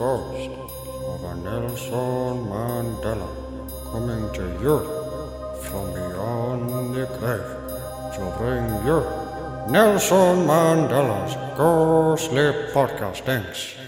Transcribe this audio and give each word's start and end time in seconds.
ghost 0.00 0.48
of 1.12 1.22
Nelson 1.44 2.36
Mandela 2.48 3.28
coming 3.92 4.24
to 4.32 4.44
you 4.64 4.78
from 5.64 5.92
beyond 5.92 6.94
the 6.94 7.04
grave 7.18 7.50
to 8.14 8.22
bring 8.38 8.64
you 8.86 9.00
Nelson 9.70 10.46
Mandela's 10.48 11.34
ghostly 11.54 12.48
podcastings. 12.72 13.56
Spooky. 13.56 13.79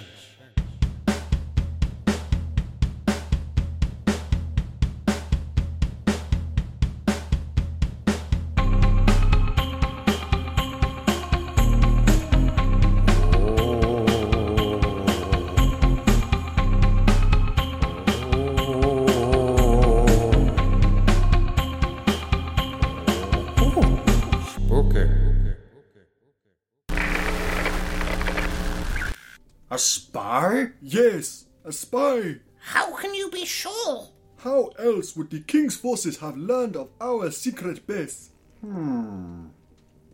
Else 35.02 35.16
would 35.16 35.30
the 35.30 35.40
king's 35.40 35.76
forces 35.76 36.18
have 36.18 36.36
learned 36.36 36.76
of 36.76 36.88
our 37.00 37.28
secret 37.32 37.84
base? 37.88 38.30
Hmm. 38.60 39.46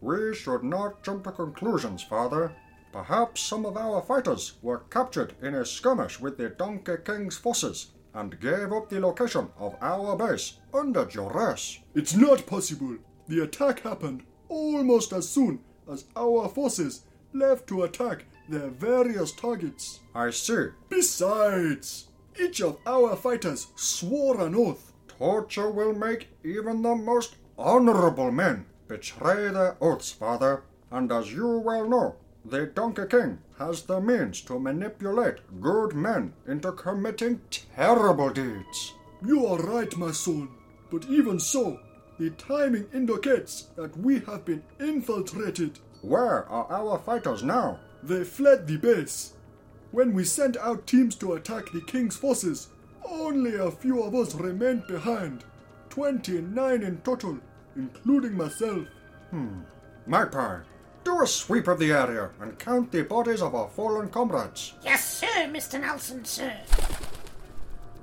We 0.01 0.35
should 0.35 0.65
not 0.65 1.03
jump 1.03 1.25
to 1.25 1.33
conclusions, 1.33 2.03
Father. 2.03 2.53
Perhaps 2.91 3.43
some 3.43 3.67
of 3.67 3.77
our 3.77 4.01
fighters 4.01 4.55
were 4.63 4.85
captured 4.89 5.35
in 5.43 5.55
a 5.55 5.67
skirmish 5.67 6.19
with 6.19 6.39
the 6.39 6.49
Donkey 6.49 6.97
King's 7.05 7.37
forces 7.37 7.89
and 8.15 8.41
gave 8.41 8.73
up 8.73 8.89
the 8.89 8.99
location 8.99 9.49
of 9.59 9.77
our 9.83 10.17
base 10.17 10.55
under 10.73 11.05
duress. 11.05 11.81
It's 11.95 12.17
not 12.17 12.47
possible. 12.47 12.97
The 13.29 13.43
attack 13.43 13.81
happened 13.81 14.23
almost 14.49 15.13
as 15.13 15.29
soon 15.29 15.61
as 15.93 16.07
our 16.17 16.49
forces 16.49 17.03
left 17.35 17.67
to 17.67 17.83
attack 17.83 18.25
their 18.49 18.69
various 18.69 19.33
targets. 19.33 20.01
I 20.15 20.31
see. 20.31 20.69
Besides, 20.89 22.07
each 22.41 22.61
of 22.61 22.79
our 22.87 23.17
fighters 23.17 23.69
swore 23.77 24.41
an 24.41 24.55
oath. 24.55 24.93
Torture 25.09 25.71
will 25.71 25.95
make 25.95 26.29
even 26.45 26.83
the 26.83 26.95
most 26.95 27.37
honorable 27.59 28.31
men 28.31 28.67
betray 28.87 29.49
their 29.49 29.77
oaths, 29.81 30.13
Father. 30.13 30.63
And 30.91 31.13
as 31.13 31.33
you 31.33 31.59
well 31.59 31.89
know, 31.89 32.17
the 32.45 32.67
Donkey 32.67 33.07
King 33.11 33.39
has 33.59 33.83
the 33.83 34.01
means 34.01 34.41
to 34.43 34.59
manipulate 34.59 35.61
good 35.61 35.95
men 35.95 36.33
into 36.47 36.73
committing 36.73 37.41
terrible 37.51 38.31
deeds. 38.31 38.95
You 39.25 39.47
are 39.47 39.59
right, 39.59 39.95
my 39.97 40.13
son. 40.13 40.49
But 40.91 41.05
even 41.07 41.39
so, 41.41 41.81
the 42.19 42.31
timing 42.31 42.87
indicates 42.95 43.69
that 43.77 43.97
we 43.99 44.21
have 44.21 44.45
been 44.45 44.63
infiltrated. 44.81 45.79
Where 46.01 46.49
are 46.49 46.67
our 46.71 46.99
fighters 46.99 47.43
now? 47.43 47.81
They 48.03 48.25
fled 48.25 48.67
the 48.67 48.77
base. 48.77 49.35
When 49.91 50.13
we 50.13 50.25
sent 50.25 50.57
out 50.59 50.87
teams 50.87 51.15
to 51.17 51.33
attack 51.33 51.73
the 51.73 51.81
king's 51.81 52.17
forces, 52.17 52.69
only 53.09 53.55
a 53.55 53.71
few 53.71 54.03
of 54.03 54.15
us 54.15 54.35
remained 54.35 54.87
behind. 54.87 55.45
29 55.89 56.83
in 56.83 56.99
total, 56.99 57.39
including 57.75 58.37
myself. 58.37 58.87
Hmm. 59.31 59.61
Magpie, 60.07 60.61
do 61.05 61.23
a 61.23 61.27
sweep 61.27 61.69
of 61.69 61.79
the 61.79 61.91
area 61.91 62.31
and 62.41 62.59
count 62.59 62.93
the 62.93 63.03
bodies 63.03 63.41
of 63.41 63.55
our 63.55 63.69
fallen 63.69 64.11
comrades. 64.11 64.75
Yes, 64.83 65.21
sir, 65.21 65.49
Mr. 65.49 65.81
Nelson, 65.81 66.25
sir. 66.25 66.53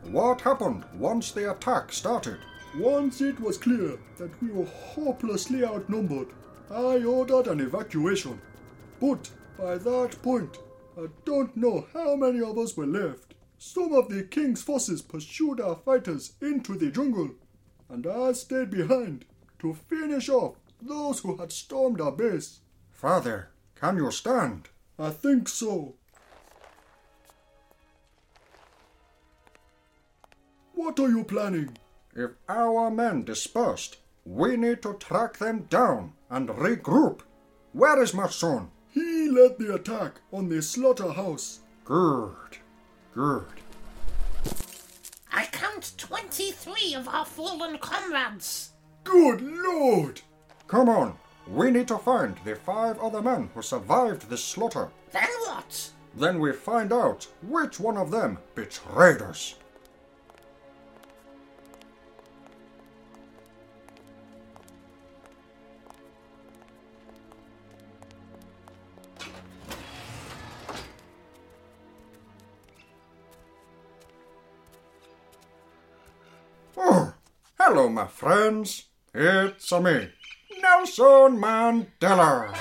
What 0.09 0.41
happened 0.41 0.85
once 0.97 1.31
the 1.31 1.51
attack 1.51 1.91
started? 1.91 2.39
Once 2.77 3.21
it 3.21 3.39
was 3.39 3.57
clear 3.57 3.97
that 4.17 4.41
we 4.41 4.49
were 4.49 4.65
hopelessly 4.65 5.63
outnumbered, 5.63 6.27
I 6.71 7.03
ordered 7.03 7.47
an 7.47 7.59
evacuation. 7.59 8.41
But 8.99 9.29
by 9.57 9.77
that 9.77 10.21
point, 10.21 10.57
I 10.97 11.07
don't 11.25 11.57
know 11.57 11.87
how 11.93 12.15
many 12.15 12.41
of 12.41 12.57
us 12.57 12.77
were 12.77 12.85
left. 12.85 13.33
Some 13.57 13.93
of 13.93 14.09
the 14.09 14.23
king's 14.23 14.61
forces 14.61 15.01
pursued 15.01 15.59
our 15.59 15.75
fighters 15.75 16.33
into 16.41 16.77
the 16.77 16.89
jungle, 16.89 17.31
and 17.89 18.07
I 18.07 18.31
stayed 18.31 18.69
behind 18.69 19.25
to 19.59 19.73
finish 19.73 20.29
off 20.29 20.55
those 20.81 21.19
who 21.19 21.35
had 21.35 21.51
stormed 21.51 21.99
our 21.99 22.11
base. 22.11 22.59
Father, 22.91 23.49
can 23.75 23.97
you 23.97 24.09
stand? 24.11 24.69
I 24.97 25.09
think 25.09 25.49
so. 25.49 25.95
What 30.73 30.99
are 30.99 31.09
you 31.09 31.23
planning? 31.23 31.77
If 32.15 32.31
our 32.47 32.89
men 32.89 33.25
dispersed, 33.25 33.97
we 34.23 34.55
need 34.55 34.81
to 34.83 34.93
track 34.93 35.37
them 35.37 35.63
down 35.69 36.13
and 36.29 36.47
regroup. 36.49 37.21
Where 37.73 38.01
is 38.01 38.13
my 38.13 38.29
son? 38.29 38.71
He 39.25 39.31
led 39.31 39.57
the 39.57 39.73
attack 39.73 40.21
on 40.31 40.49
the 40.49 40.61
slaughterhouse. 40.61 41.61
Good, 41.83 42.59
good. 43.11 43.47
I 45.33 45.47
count 45.47 45.93
23 45.97 46.93
of 46.93 47.07
our 47.07 47.25
fallen 47.25 47.79
comrades. 47.79 48.73
Good 49.03 49.41
lord! 49.41 50.21
Come 50.67 50.89
on, 50.89 51.17
we 51.47 51.71
need 51.71 51.87
to 51.87 51.97
find 51.97 52.37
the 52.45 52.55
five 52.55 52.99
other 52.99 53.23
men 53.23 53.49
who 53.55 53.63
survived 53.63 54.29
this 54.29 54.43
slaughter. 54.43 54.89
Then 55.11 55.29
what? 55.47 55.89
Then 56.15 56.39
we 56.39 56.51
find 56.51 56.93
out 56.93 57.27
which 57.41 57.79
one 57.79 57.97
of 57.97 58.11
them 58.11 58.37
betrayed 58.53 59.23
us. 59.23 59.55
My 77.95 78.07
friends. 78.07 78.87
It's 79.13 79.71
a 79.71 79.79
me, 79.79 80.09
Nelson 80.61 81.39
Mandela. 81.39 82.53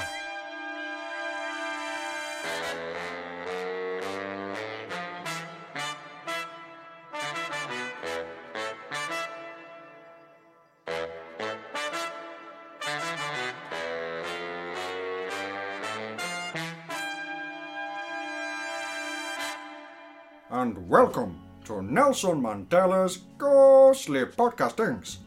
and 20.50 20.88
welcome 20.88 21.40
to 21.64 21.82
Nelson 21.82 22.40
Mandela's 22.40 23.16
Ghostly 23.36 24.26
Podcastings. 24.26 25.23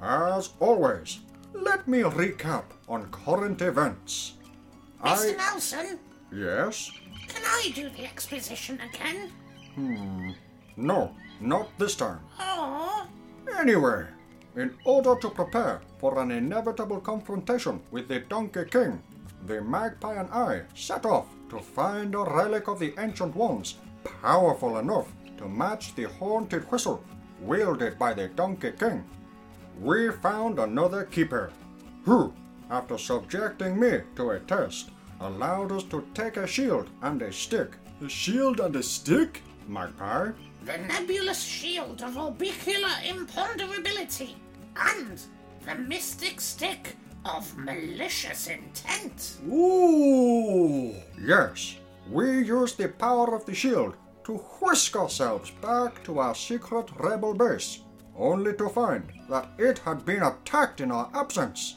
As 0.00 0.50
always, 0.60 1.20
let 1.52 1.86
me 1.86 2.00
recap 2.02 2.64
on 2.88 3.10
current 3.10 3.60
events. 3.62 4.34
Mr. 5.02 5.36
Nelson, 5.36 5.98
Yes? 6.32 6.90
can 7.28 7.42
I 7.44 7.70
do 7.74 7.88
the 7.90 8.04
exposition 8.04 8.78
again? 8.80 9.30
Hmm. 9.74 10.30
No, 10.76 11.14
not 11.40 11.68
this 11.78 11.94
time. 11.96 12.20
Oh, 12.38 13.06
Anyway, 13.58 14.06
in 14.56 14.74
order 14.84 15.16
to 15.20 15.28
prepare 15.30 15.80
for 15.98 16.18
an 16.20 16.30
inevitable 16.30 17.00
confrontation 17.00 17.80
with 17.90 18.08
the 18.08 18.20
Donkey 18.20 18.64
King, 18.70 19.02
the 19.46 19.60
Magpie 19.60 20.14
and 20.14 20.30
I 20.30 20.62
set 20.74 21.04
off 21.04 21.26
to 21.50 21.58
find 21.58 22.14
a 22.14 22.18
relic 22.24 22.68
of 22.68 22.78
the 22.78 22.94
Ancient 22.98 23.34
Ones 23.34 23.76
powerful 24.22 24.78
enough 24.78 25.08
to 25.38 25.48
match 25.48 25.94
the 25.94 26.04
haunted 26.04 26.70
whistle 26.70 27.02
wielded 27.40 27.98
by 27.98 28.14
the 28.14 28.28
Donkey 28.28 28.72
King. 28.72 29.04
We 29.80 30.10
found 30.10 30.58
another 30.58 31.04
keeper, 31.04 31.50
who, 32.04 32.34
after 32.70 32.98
subjecting 32.98 33.80
me 33.80 34.02
to 34.16 34.32
a 34.32 34.40
test, 34.40 34.90
allowed 35.20 35.72
us 35.72 35.84
to 35.84 36.04
take 36.12 36.36
a 36.36 36.46
shield 36.46 36.90
and 37.00 37.22
a 37.22 37.32
stick. 37.32 37.76
A 38.04 38.08
shield 38.08 38.60
and 38.60 38.76
a 38.76 38.82
stick? 38.82 39.42
Magpie, 39.66 40.32
the 40.64 40.76
nebulous 40.76 41.42
shield 41.42 42.02
of 42.02 42.16
orbicular 42.16 42.92
imponderability 43.08 44.36
and 44.76 45.18
the 45.64 45.74
mystic 45.76 46.42
stick 46.42 46.96
of 47.24 47.56
malicious 47.56 48.48
intent. 48.48 49.38
Ooh! 49.48 50.92
Yes, 51.18 51.76
we 52.10 52.44
used 52.44 52.76
the 52.76 52.88
power 52.88 53.34
of 53.34 53.46
the 53.46 53.54
shield 53.54 53.94
to 54.24 54.34
whisk 54.34 54.94
ourselves 54.96 55.50
back 55.62 56.04
to 56.04 56.18
our 56.18 56.34
secret 56.34 56.90
rebel 56.98 57.32
base, 57.32 57.80
only 58.14 58.52
to 58.54 58.68
find 58.68 59.04
that 59.30 59.48
it 59.58 59.78
had 59.78 60.04
been 60.04 60.22
attacked 60.22 60.80
in 60.80 60.90
our 60.92 61.10
absence. 61.14 61.76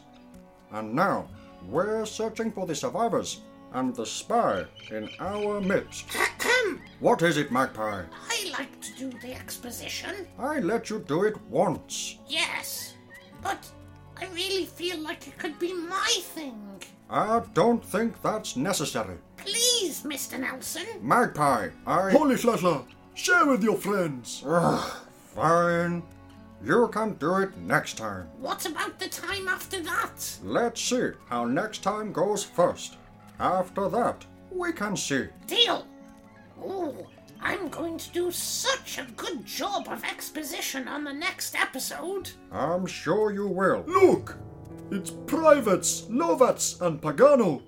And 0.71 0.93
now 0.93 1.27
we're 1.69 2.05
searching 2.05 2.51
for 2.51 2.65
the 2.65 2.75
survivors 2.75 3.41
and 3.73 3.95
the 3.95 4.05
spy 4.05 4.65
in 4.91 5.09
our 5.19 5.61
midst. 5.61 6.05
What 6.99 7.21
is 7.21 7.35
it, 7.35 7.51
Magpie? 7.51 8.03
I 8.29 8.51
like 8.57 8.79
to 8.79 8.93
do 8.93 9.09
the 9.19 9.33
exposition. 9.33 10.25
I 10.39 10.59
let 10.59 10.89
you 10.89 10.99
do 10.99 11.23
it 11.23 11.35
once. 11.49 12.17
Yes, 12.29 12.93
but 13.41 13.69
I 14.15 14.27
really 14.27 14.65
feel 14.65 14.99
like 14.99 15.27
it 15.27 15.37
could 15.37 15.59
be 15.59 15.73
my 15.73 16.15
thing. 16.21 16.81
I 17.09 17.41
don't 17.53 17.83
think 17.83 18.21
that's 18.21 18.55
necessary. 18.55 19.17
Please, 19.35 20.03
Mr. 20.03 20.39
Nelson. 20.39 20.85
Magpie, 21.01 21.71
I. 21.85 22.11
Holy 22.11 22.35
Flatla, 22.35 22.85
share 23.15 23.47
with 23.47 23.63
your 23.63 23.75
friends. 23.75 24.41
Ugh, 24.47 24.91
fine. 25.35 26.03
You 26.65 26.87
can 26.87 27.15
do 27.15 27.39
it 27.39 27.57
next 27.57 27.97
time. 27.97 28.29
What 28.39 28.65
about 28.65 28.97
the 28.97 29.09
time 29.09 29.49
after 29.49 29.81
that? 29.81 30.39
Let's 30.43 30.81
see 30.81 31.09
how 31.27 31.43
next 31.43 31.83
time 31.83 32.13
goes 32.13 32.45
first. 32.45 32.95
After 33.37 33.89
that, 33.89 34.25
we 34.49 34.71
can 34.71 34.95
see. 34.95 35.25
Deal. 35.45 35.85
Oh, 36.61 37.05
I'm 37.41 37.67
going 37.67 37.97
to 37.97 38.09
do 38.11 38.31
such 38.31 38.97
a 38.97 39.11
good 39.17 39.45
job 39.45 39.89
of 39.89 40.05
exposition 40.05 40.87
on 40.87 41.03
the 41.03 41.11
next 41.11 41.53
episode. 41.53 42.31
I'm 42.49 42.85
sure 42.85 43.33
you 43.33 43.47
will. 43.47 43.83
Look, 43.85 44.37
it's 44.89 45.11
Privates, 45.11 46.03
Lovats, 46.03 46.79
and 46.79 47.01
Pagano. 47.01 47.61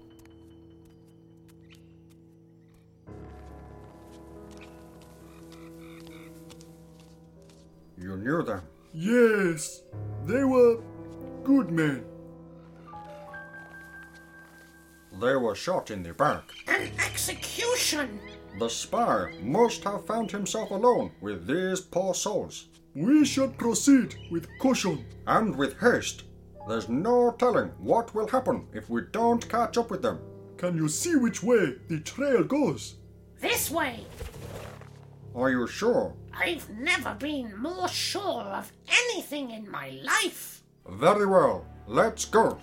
You 7.97 8.15
knew 8.15 8.41
them. 8.41 8.61
Yes, 8.97 9.83
they 10.23 10.45
were 10.45 10.79
good 11.43 11.69
men. 11.69 12.05
They 15.19 15.35
were 15.35 15.53
shot 15.53 15.91
in 15.91 16.01
the 16.01 16.13
back. 16.13 16.43
An 16.69 16.89
execution. 17.05 18.21
The 18.57 18.69
spy 18.69 19.33
must 19.41 19.83
have 19.83 20.05
found 20.05 20.31
himself 20.31 20.71
alone 20.71 21.11
with 21.19 21.45
these 21.45 21.81
poor 21.81 22.13
souls. 22.13 22.69
We 22.93 23.25
should 23.25 23.57
proceed 23.57 24.15
with 24.31 24.47
caution. 24.59 25.03
And 25.27 25.57
with 25.57 25.77
haste. 25.77 26.23
There's 26.65 26.87
no 26.87 27.35
telling 27.37 27.71
what 27.79 28.15
will 28.15 28.27
happen 28.27 28.65
if 28.73 28.89
we 28.89 29.01
don't 29.11 29.49
catch 29.49 29.77
up 29.77 29.91
with 29.91 30.03
them. 30.03 30.21
Can 30.55 30.77
you 30.77 30.87
see 30.87 31.17
which 31.17 31.43
way 31.43 31.75
the 31.89 31.99
trail 31.99 32.45
goes? 32.45 32.95
This 33.41 33.69
way. 33.69 34.05
Are 35.35 35.49
you 35.49 35.67
sure? 35.67 36.13
I've 36.33 36.69
never 36.69 37.13
been 37.15 37.57
more 37.61 37.89
sure 37.89 38.41
of 38.41 38.71
anything 38.87 39.51
in 39.51 39.69
my 39.69 39.99
life. 40.01 40.63
Very 40.89 41.25
well. 41.25 41.65
Let's 41.87 42.23
go. 42.23 42.57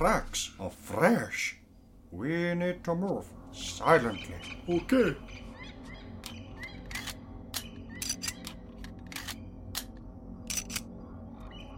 Tracks 0.00 0.52
are 0.58 0.70
fresh. 0.70 1.56
We 2.10 2.54
need 2.54 2.82
to 2.84 2.94
move 2.94 3.26
silently. 3.52 4.34
Okay. 4.66 5.14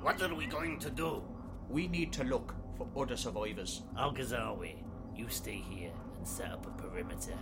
What 0.02 0.22
are 0.22 0.32
we 0.32 0.46
going 0.46 0.78
to 0.78 0.90
do? 0.90 1.24
We 1.68 1.88
need 1.88 2.12
to 2.12 2.22
look 2.22 2.54
for 2.78 2.86
other 2.96 3.16
survivors. 3.16 3.82
Algazawi, 3.98 4.76
you 5.16 5.28
stay 5.28 5.60
here 5.68 5.90
and 6.16 6.24
set 6.24 6.52
up 6.52 6.64
a 6.64 6.80
perimeter. 6.80 7.34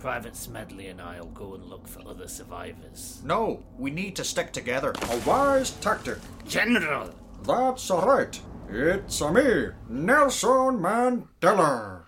Private 0.00 0.34
Smedley 0.34 0.88
and 0.88 1.00
I'll 1.00 1.26
go 1.26 1.54
and 1.54 1.64
look 1.64 1.86
for 1.86 2.00
other 2.08 2.26
survivors. 2.26 3.22
No, 3.24 3.62
we 3.78 3.92
need 3.92 4.16
to 4.16 4.24
stick 4.24 4.50
together. 4.50 4.94
A 5.12 5.18
wise 5.18 5.70
tactic. 5.70 6.18
General! 6.48 7.14
That's 7.44 7.88
right. 7.88 8.40
It's 8.74 9.20
a 9.20 9.30
me, 9.30 9.68
Nelson 9.86 10.80
Mandela. 10.80 12.00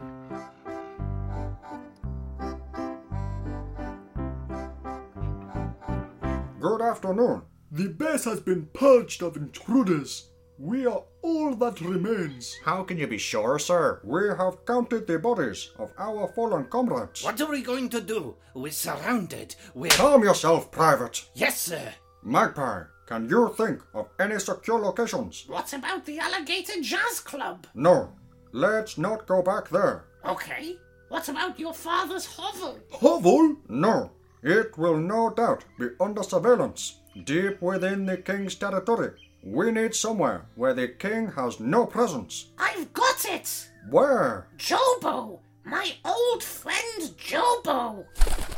Good 6.59 6.81
afternoon. 6.81 7.43
The 7.71 7.89
base 7.89 8.25
has 8.25 8.41
been 8.41 8.65
purged 8.73 9.23
of 9.23 9.37
intruders. 9.37 10.31
We 10.59 10.87
are 10.87 11.05
all 11.21 11.55
that 11.57 11.83
remains. 11.83 12.57
How 12.65 12.83
can 12.83 12.97
you 12.97 13.09
be 13.09 13.19
sure, 13.19 13.59
sir? 13.59 14.01
We 14.03 14.29
have 14.29 14.65
counted 14.65 15.07
the 15.07 15.19
bodies 15.19 15.71
of 15.79 15.93
our 15.99 16.29
fallen 16.29 16.65
comrades. 16.65 17.25
What 17.25 17.39
are 17.43 17.51
we 17.51 17.61
going 17.61 17.91
to 17.91 18.01
do? 18.01 18.37
We're 18.55 18.73
surrounded. 18.73 19.55
We're. 19.75 19.91
Calm 19.91 20.23
yourself, 20.23 20.71
Private. 20.71 21.29
Yes, 21.35 21.61
sir! 21.61 21.93
Magpie, 22.23 22.85
can 23.07 23.29
you 23.29 23.53
think 23.57 23.81
of 23.95 24.09
any 24.19 24.39
secure 24.39 24.79
locations? 24.79 25.45
What 25.47 25.73
about 25.73 26.07
the 26.07 26.19
Alligator 26.19 26.81
Jazz 26.81 27.21
Club? 27.21 27.67
No. 27.75 28.13
Let's 28.53 28.97
not 28.99 29.27
go 29.27 29.43
back 29.43 29.69
there. 29.69 30.05
Okay. 30.25 30.77
What 31.09 31.29
about 31.29 31.59
your 31.59 31.75
father's 31.75 32.27
hovel? 32.27 32.79
Hovel? 32.91 33.57
No. 33.69 34.11
It 34.43 34.77
will 34.79 34.97
no 34.97 35.31
doubt 35.31 35.65
be 35.79 35.89
under 36.01 36.23
surveillance, 36.23 37.01
deep 37.25 37.61
within 37.63 38.07
the 38.07 38.17
king's 38.17 38.55
territory. 38.55 39.11
We 39.43 39.71
need 39.71 39.95
somewhere 39.95 40.47
where 40.55 40.75
the 40.75 40.89
king 40.89 41.29
has 41.33 41.61
no 41.61 41.87
presence. 41.87 42.51
I've 42.59 42.93
got 42.93 43.25
it! 43.27 43.69
Where? 43.91 44.49
Jobo! 44.57 45.41
My 45.65 45.93
old 46.05 46.43
friend 46.43 47.03
Jobo! 47.19 48.05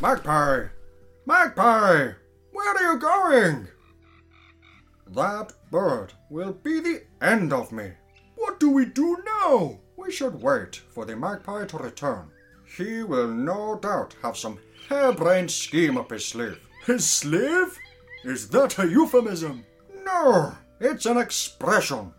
Magpie! 0.00 0.66
Magpie! 1.24 2.12
Where 2.52 2.74
are 2.74 2.92
you 2.92 2.98
going? 2.98 3.68
That 5.08 5.52
bird 5.70 6.12
will 6.30 6.52
be 6.52 6.80
the 6.80 7.02
end 7.22 7.52
of 7.52 7.70
me. 7.72 7.92
What 8.34 8.58
do 8.58 8.70
we 8.70 8.86
do 8.86 9.22
now? 9.24 9.78
We 9.96 10.10
should 10.10 10.42
wait 10.42 10.76
for 10.76 11.04
the 11.04 11.16
magpie 11.16 11.66
to 11.66 11.78
return. 11.78 12.30
He 12.76 13.02
will 13.02 13.28
no 13.28 13.78
doubt 13.80 14.16
have 14.22 14.36
some 14.36 14.58
harebrained 14.88 15.50
scheme 15.50 15.96
up 15.96 16.10
his 16.10 16.24
sleeve. 16.26 16.60
His 16.84 17.08
sleeve? 17.08 17.78
Is 18.24 18.48
that 18.48 18.78
a 18.78 18.86
euphemism? 18.88 19.64
No, 20.04 20.54
it's 20.80 21.06
an 21.06 21.16
expression. 21.18 22.12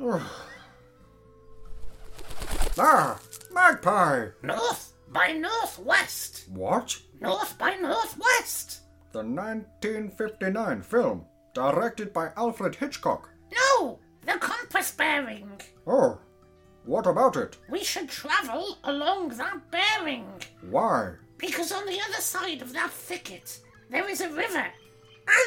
ah, 2.78 3.20
magpie! 3.52 4.26
North 4.42 4.92
by 5.08 5.32
northwest! 5.32 6.44
What? 6.48 6.98
North 7.20 7.56
by 7.58 7.76
northwest! 7.76 8.80
The 9.12 9.24
1959 9.24 10.82
film, 10.82 11.24
directed 11.58 12.12
by 12.12 12.30
Alfred 12.36 12.76
Hitchcock. 12.76 13.28
No! 13.52 13.98
The 14.24 14.34
compass 14.34 14.92
bearing! 14.92 15.60
Oh, 15.88 16.20
what 16.84 17.08
about 17.08 17.36
it? 17.36 17.56
We 17.68 17.82
should 17.82 18.08
travel 18.08 18.78
along 18.84 19.30
that 19.30 19.68
bearing. 19.72 20.28
Why? 20.70 21.14
Because 21.36 21.72
on 21.72 21.84
the 21.84 22.00
other 22.00 22.20
side 22.20 22.62
of 22.62 22.72
that 22.74 22.92
thicket, 22.92 23.58
there 23.90 24.08
is 24.08 24.20
a 24.20 24.30
river. 24.30 24.66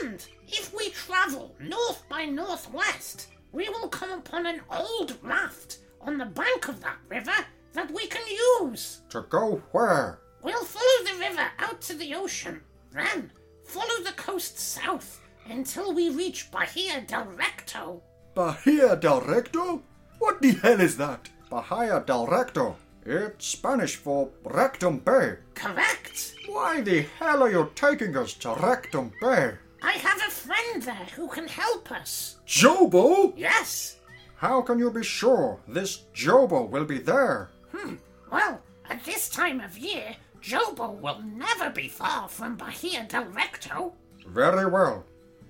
And 0.01 0.25
if 0.49 0.75
we 0.75 0.89
travel 0.89 1.55
north 1.61 2.03
by 2.09 2.25
northwest, 2.25 3.27
we 3.53 3.69
will 3.69 3.87
come 3.87 4.11
upon 4.11 4.45
an 4.45 4.59
old 4.69 5.17
raft 5.21 5.77
on 6.01 6.17
the 6.17 6.25
bank 6.25 6.67
of 6.67 6.81
that 6.81 6.97
river 7.07 7.45
that 7.71 7.89
we 7.89 8.07
can 8.07 8.27
use. 8.59 9.01
To 9.11 9.21
go 9.29 9.61
where? 9.71 10.19
We'll 10.43 10.65
follow 10.65 11.05
the 11.05 11.19
river 11.19 11.47
out 11.59 11.79
to 11.81 11.93
the 11.93 12.15
ocean, 12.15 12.59
then 12.91 13.31
follow 13.63 14.03
the 14.03 14.11
coast 14.17 14.59
south 14.59 15.20
until 15.49 15.93
we 15.93 16.09
reach 16.09 16.51
Bahia 16.51 17.01
del 17.01 17.25
Recto. 17.25 18.01
Bahia 18.33 18.95
del 18.95 19.21
Recto? 19.21 19.81
What 20.19 20.41
the 20.41 20.51
hell 20.51 20.79
is 20.79 20.97
that? 20.97 21.29
Bahia 21.49 22.03
del 22.05 22.27
Recto. 22.27 22.75
It's 23.05 23.47
Spanish 23.47 23.95
for 23.95 24.29
Rectum 24.43 24.99
Bay. 24.99 25.35
Correct. 25.55 26.35
Why 26.47 26.81
the 26.81 27.05
hell 27.19 27.41
are 27.43 27.51
you 27.51 27.71
taking 27.75 28.15
us 28.15 28.33
to 28.35 28.53
Rectum 28.53 29.11
Bay? 29.19 29.53
I 29.81 29.93
have 29.93 30.17
a 30.27 30.31
friend 30.31 30.83
there 30.83 31.07
who 31.15 31.27
can 31.27 31.47
help 31.47 31.91
us. 31.91 32.37
Jobo? 32.47 33.33
Yes. 33.35 33.97
How 34.35 34.61
can 34.61 34.77
you 34.79 34.91
be 34.91 35.03
sure 35.03 35.59
this 35.67 36.03
Jobo 36.13 36.69
will 36.69 36.85
be 36.85 36.99
there? 36.99 37.49
Hmm. 37.75 37.95
Well, 38.31 38.61
at 38.89 39.03
this 39.03 39.29
time 39.29 39.59
of 39.59 39.77
year, 39.77 40.15
Jobo 40.41 40.99
will 40.99 41.21
never 41.23 41.69
be 41.71 41.87
far 41.87 42.27
from 42.29 42.55
Bahia 42.55 43.05
del 43.07 43.25
Recto. 43.25 43.93
Very 44.27 44.67
well. 44.69 45.05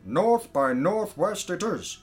North 0.05 0.51
by 0.51 0.73
northwest 0.73 1.49
it 1.49 1.63
is. 1.63 1.99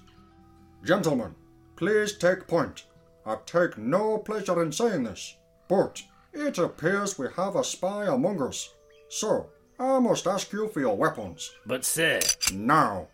Gentlemen, 0.84 1.34
please 1.76 2.16
take 2.16 2.46
point. 2.46 2.84
I 3.26 3.36
take 3.44 3.76
no 3.76 4.18
pleasure 4.18 4.62
in 4.62 4.72
saying 4.72 5.04
this, 5.04 5.36
but 5.68 6.02
it 6.32 6.58
appears 6.58 7.18
we 7.18 7.28
have 7.36 7.56
a 7.56 7.64
spy 7.64 8.06
among 8.06 8.42
us. 8.42 8.74
So, 9.08 9.50
I 9.78 9.98
must 9.98 10.26
ask 10.26 10.52
you 10.52 10.68
for 10.68 10.80
your 10.80 10.96
weapons. 10.96 11.50
But, 11.66 11.84
sir, 11.84 12.20
Now. 12.52 13.08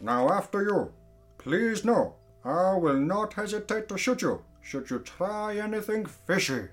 Now, 0.00 0.30
after 0.30 0.62
you. 0.62 0.92
Please 1.38 1.84
know, 1.84 2.14
I 2.44 2.74
will 2.76 2.98
not 3.00 3.34
hesitate 3.34 3.88
to 3.88 3.98
shoot 3.98 4.22
you 4.22 4.42
should 4.68 4.90
you 4.90 4.98
try 4.98 5.56
anything 5.56 6.04
fishy. 6.04 6.68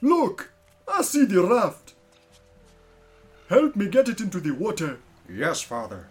Look! 0.00 0.52
I 0.88 1.02
see 1.02 1.24
the 1.24 1.42
raft. 1.42 1.94
Help 3.48 3.76
me 3.76 3.88
get 3.88 4.08
it 4.08 4.20
into 4.20 4.40
the 4.40 4.52
water. 4.52 4.98
Yes, 5.28 5.60
Father. 5.60 6.06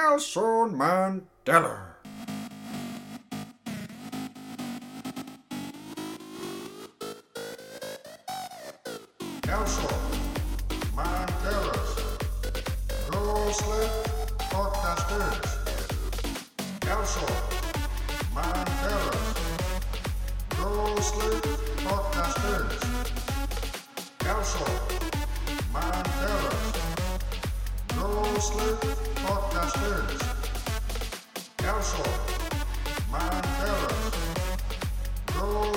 Nelson 0.00 0.74
Mandela. 0.74 1.89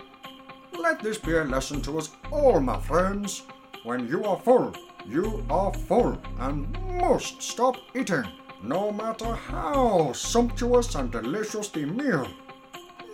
Let 0.79 1.03
this 1.03 1.19
be 1.19 1.37
a 1.37 1.45
lesson 1.45 1.83
to 1.83 1.99
us 1.99 2.09
all, 2.31 2.61
my 2.61 2.81
friends. 2.81 3.43
When 3.83 4.09
you 4.09 4.25
are 4.25 4.39
full, 4.39 4.73
you 5.07 5.45
are 5.51 5.73
full 5.73 6.19
and 6.39 6.77
must 7.01 7.43
stop 7.43 7.77
eating, 7.95 8.25
no 8.63 8.91
matter 8.91 9.35
how 9.35 10.13
sumptuous 10.13 10.95
and 10.95 11.11
delicious 11.11 11.69
the 11.69 11.85
meal. 11.85 12.27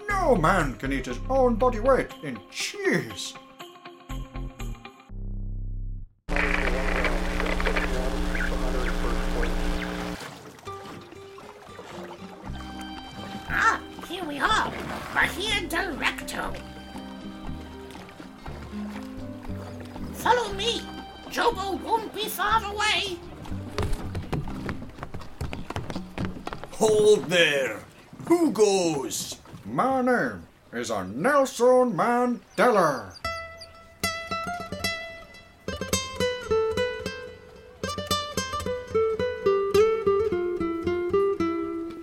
No 0.08 0.34
man 0.34 0.74
can 0.74 0.92
eat 0.92 1.06
his 1.06 1.20
own 1.28 1.56
body 1.56 1.80
weight 1.80 2.10
in 2.22 2.38
cheese. 2.50 3.34
There! 27.30 27.78
Who 28.26 28.50
goes? 28.50 29.36
My 29.64 30.02
name 30.02 30.48
is 30.72 30.90
a 30.90 31.04
Nelson 31.04 31.94
Mandela. 31.94 33.14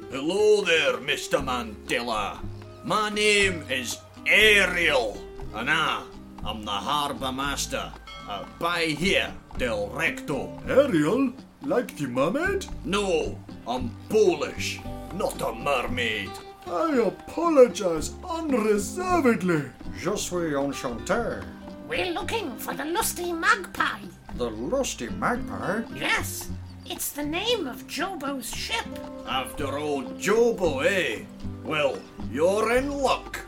Hello 0.09 0.63
there, 0.63 0.95
Mr. 1.03 1.43
Mandela. 1.43 2.39
My 2.85 3.09
name 3.09 3.65
is 3.69 3.97
Ariel, 4.25 5.21
and 5.53 5.69
I 5.69 6.03
am 6.45 6.63
the 6.63 6.71
harbour 6.71 7.33
master 7.33 7.91
at 8.29 8.59
Bahia, 8.59 9.33
del 9.57 9.89
Recto. 9.89 10.57
Ariel? 10.69 11.33
Like 11.63 11.97
the 11.97 12.07
mermaid? 12.07 12.65
No, 12.85 13.37
I'm 13.67 13.91
Polish, 14.07 14.79
not 15.17 15.41
a 15.41 15.51
mermaid. 15.53 16.29
I 16.67 16.97
apologize 17.07 18.11
unreservedly. 18.29 19.63
Je 19.97 20.15
suis 20.15 20.53
enchanté. 20.53 21.43
We're 21.89 22.11
looking 22.13 22.55
for 22.57 22.73
the 22.75 22.85
lusty 22.85 23.31
magpie. 23.33 24.05
The 24.35 24.49
lusty 24.51 25.09
magpie? 25.09 25.81
Yes, 25.95 26.49
it's 26.85 27.11
the 27.11 27.23
name 27.23 27.67
of 27.67 27.87
Jobo's 27.87 28.53
ship. 28.53 28.85
After 29.27 29.77
old 29.77 30.19
Jobo, 30.19 30.85
eh? 30.85 31.23
Well, 31.63 31.97
you're 32.31 32.77
in 32.77 32.91
luck. 32.91 33.39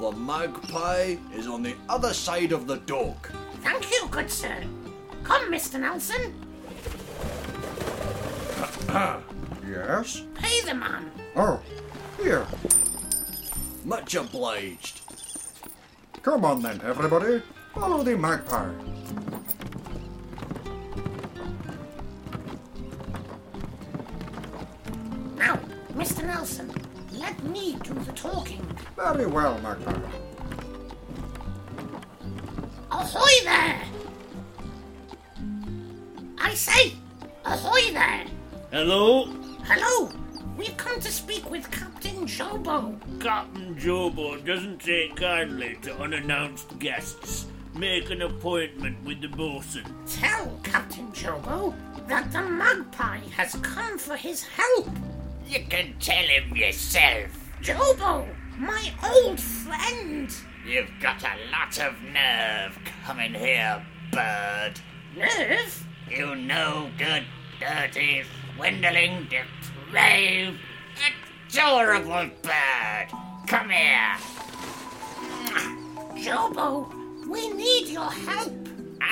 The 0.00 0.12
magpie 0.12 1.16
is 1.34 1.46
on 1.46 1.62
the 1.62 1.74
other 1.88 2.12
side 2.12 2.52
of 2.52 2.66
the 2.66 2.76
dock. 2.78 3.30
Thank 3.62 3.90
you, 3.90 4.08
good 4.10 4.30
sir. 4.30 4.62
Come, 5.22 5.50
Mr. 5.50 5.80
Nelson. 5.80 6.34
Yes? 9.66 10.22
Pay 10.34 10.60
the 10.66 10.74
man. 10.74 11.10
Oh, 11.36 11.60
here. 12.22 12.46
Much 13.84 14.14
obliged. 14.14 15.00
Come 16.22 16.44
on 16.44 16.62
then, 16.62 16.80
everybody. 16.84 17.42
Follow 17.74 18.04
the 18.04 18.16
magpie. 18.16 18.70
Now, 25.36 25.58
Mr. 25.94 26.24
Nelson, 26.24 26.72
let 27.12 27.42
me 27.42 27.78
do 27.82 27.94
the 27.94 28.12
talking. 28.12 28.64
Very 28.94 29.26
well, 29.26 29.58
magpie. 29.58 30.00
Ahoy 32.92 33.44
there! 33.44 33.82
I 36.38 36.54
say, 36.54 36.94
ahoy 37.44 37.92
there! 37.92 38.24
hello? 38.70 39.26
Hello! 39.64 40.23
We've 40.56 40.76
come 40.76 41.00
to 41.00 41.10
speak 41.10 41.50
with 41.50 41.68
Captain 41.70 42.26
Jobo. 42.26 42.96
Captain 43.20 43.74
Jobo 43.74 44.44
doesn't 44.44 44.78
take 44.78 45.16
kindly 45.16 45.76
to 45.82 45.96
unannounced 46.00 46.78
guests. 46.78 47.46
Make 47.74 48.10
an 48.10 48.22
appointment 48.22 49.02
with 49.04 49.20
the 49.20 49.26
bosun. 49.28 49.84
Tell 50.06 50.60
Captain 50.62 51.08
Jobo 51.08 51.74
that 52.06 52.30
the 52.30 52.42
magpie 52.42 53.18
has 53.36 53.56
come 53.62 53.98
for 53.98 54.14
his 54.16 54.44
help. 54.44 54.88
You 55.48 55.64
can 55.68 55.94
tell 55.98 56.24
him 56.24 56.54
yourself. 56.56 57.30
Jobo, 57.60 58.28
my 58.56 58.92
old 59.02 59.40
friend. 59.40 60.32
You've 60.64 60.90
got 61.00 61.20
a 61.24 61.34
lot 61.50 61.78
of 61.80 62.00
nerve 62.02 62.78
coming 63.04 63.34
here, 63.34 63.84
bird. 64.12 64.74
Nerve? 65.16 65.86
You 66.08 66.36
no 66.36 66.90
good, 66.96 67.24
dirty, 67.58 68.22
swindling, 68.54 69.26
depraved, 69.94 70.58
adorable 71.48 72.28
bird. 72.42 73.06
Come 73.46 73.70
here. 73.70 74.16
Jobo, 76.16 76.92
we 77.28 77.52
need 77.52 77.88
your 77.88 78.10
help. 78.10 78.52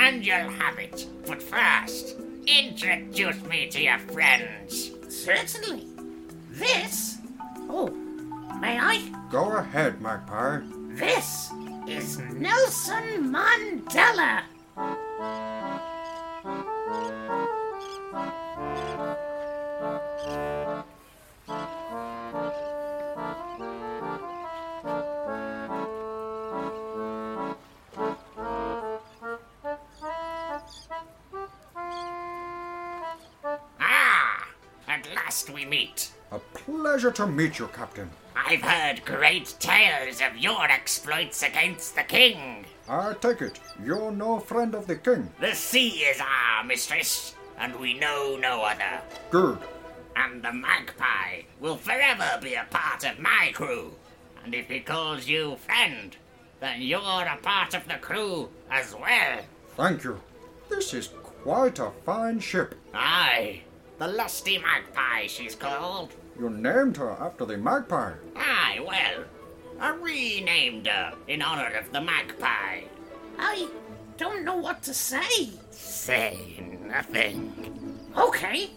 And 0.00 0.26
you'll 0.26 0.50
have 0.50 0.78
it. 0.78 1.06
But 1.26 1.42
first, 1.42 2.16
introduce 2.46 3.40
me 3.44 3.68
to 3.68 3.80
your 3.80 3.98
friends. 3.98 4.90
Certainly. 5.08 5.86
This. 6.50 7.18
Oh, 7.68 7.90
may 8.60 8.78
I? 8.78 9.08
Go 9.30 9.52
ahead, 9.58 10.00
Magpie. 10.00 10.60
This 10.94 11.50
is 11.86 12.18
Nelson 12.18 13.32
Mandela. 13.32 14.42
Ah, 20.24 20.51
we 35.50 35.64
meet. 35.64 36.10
A 36.30 36.38
pleasure 36.38 37.10
to 37.12 37.26
meet 37.26 37.58
you, 37.58 37.68
Captain. 37.68 38.10
I've 38.34 38.62
heard 38.62 39.04
great 39.04 39.54
tales 39.58 40.20
of 40.20 40.36
your 40.36 40.64
exploits 40.64 41.42
against 41.42 41.94
the 41.94 42.02
king. 42.02 42.64
I 42.88 43.14
take 43.14 43.42
it 43.42 43.60
you're 43.84 44.10
no 44.10 44.38
friend 44.38 44.74
of 44.74 44.86
the 44.86 44.96
king. 44.96 45.30
The 45.40 45.54
sea 45.54 45.88
is 45.88 46.20
our 46.20 46.64
mistress, 46.64 47.34
and 47.58 47.78
we 47.78 47.94
know 47.94 48.36
no 48.40 48.62
other. 48.62 49.00
Good. 49.30 49.58
And 50.16 50.42
the 50.42 50.52
magpie 50.52 51.42
will 51.60 51.76
forever 51.76 52.38
be 52.42 52.54
a 52.54 52.66
part 52.70 53.04
of 53.04 53.18
my 53.18 53.50
crew. 53.54 53.92
And 54.44 54.54
if 54.54 54.68
he 54.68 54.80
calls 54.80 55.28
you 55.28 55.56
friend, 55.56 56.16
then 56.60 56.82
you're 56.82 57.00
a 57.00 57.38
part 57.42 57.74
of 57.74 57.86
the 57.88 57.94
crew 57.94 58.48
as 58.70 58.94
well. 58.94 59.40
Thank 59.76 60.04
you. 60.04 60.20
This 60.68 60.94
is 60.94 61.08
quite 61.08 61.78
a 61.78 61.90
fine 62.04 62.40
ship. 62.40 62.74
Aye, 62.94 63.62
the 64.02 64.08
lusty 64.08 64.58
magpie 64.58 65.28
she's 65.28 65.54
called. 65.54 66.12
You 66.36 66.50
named 66.50 66.96
her 66.96 67.10
after 67.20 67.44
the 67.44 67.56
magpie. 67.56 68.14
Aye, 68.34 68.80
well, 68.84 69.24
I 69.78 69.94
renamed 69.94 70.88
her 70.88 71.14
in 71.28 71.40
honor 71.40 71.72
of 71.76 71.92
the 71.92 72.00
magpie. 72.00 72.80
I 73.38 73.68
don't 74.16 74.44
know 74.44 74.56
what 74.56 74.82
to 74.82 74.92
say. 74.94 75.50
Say 75.70 76.36
nothing. 76.84 77.96
Okay, 78.18 78.70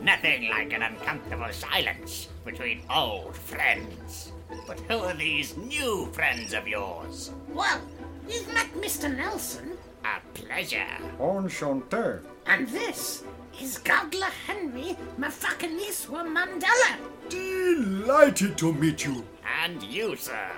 Nothing 0.00 0.48
like 0.48 0.72
an 0.72 0.82
uncomfortable 0.82 1.52
silence 1.52 2.28
between 2.44 2.82
old 2.94 3.36
friends. 3.36 4.30
But 4.68 4.78
who 4.80 4.98
are 4.98 5.14
these 5.14 5.56
new 5.56 6.08
friends 6.12 6.54
of 6.54 6.68
yours? 6.68 7.32
well, 7.48 7.80
we've 8.26 8.52
met 8.54 8.72
Mr. 8.74 9.12
Nelson, 9.16 9.76
A 10.04 10.20
pleasure. 10.34 10.86
Enchanté. 11.18 12.20
and 12.46 12.68
this 12.68 13.22
is 13.60 13.78
Gabler 13.78 14.30
Henry 14.46 14.96
my 15.18 15.28
fucking 15.28 15.76
niece, 15.76 16.06
Mafakaniswa 16.06 16.60
Mandela. 16.60 16.96
Delighted 17.28 18.56
to 18.58 18.72
meet 18.72 19.04
you. 19.04 19.24
And 19.62 19.82
you, 19.82 20.16
sir. 20.16 20.50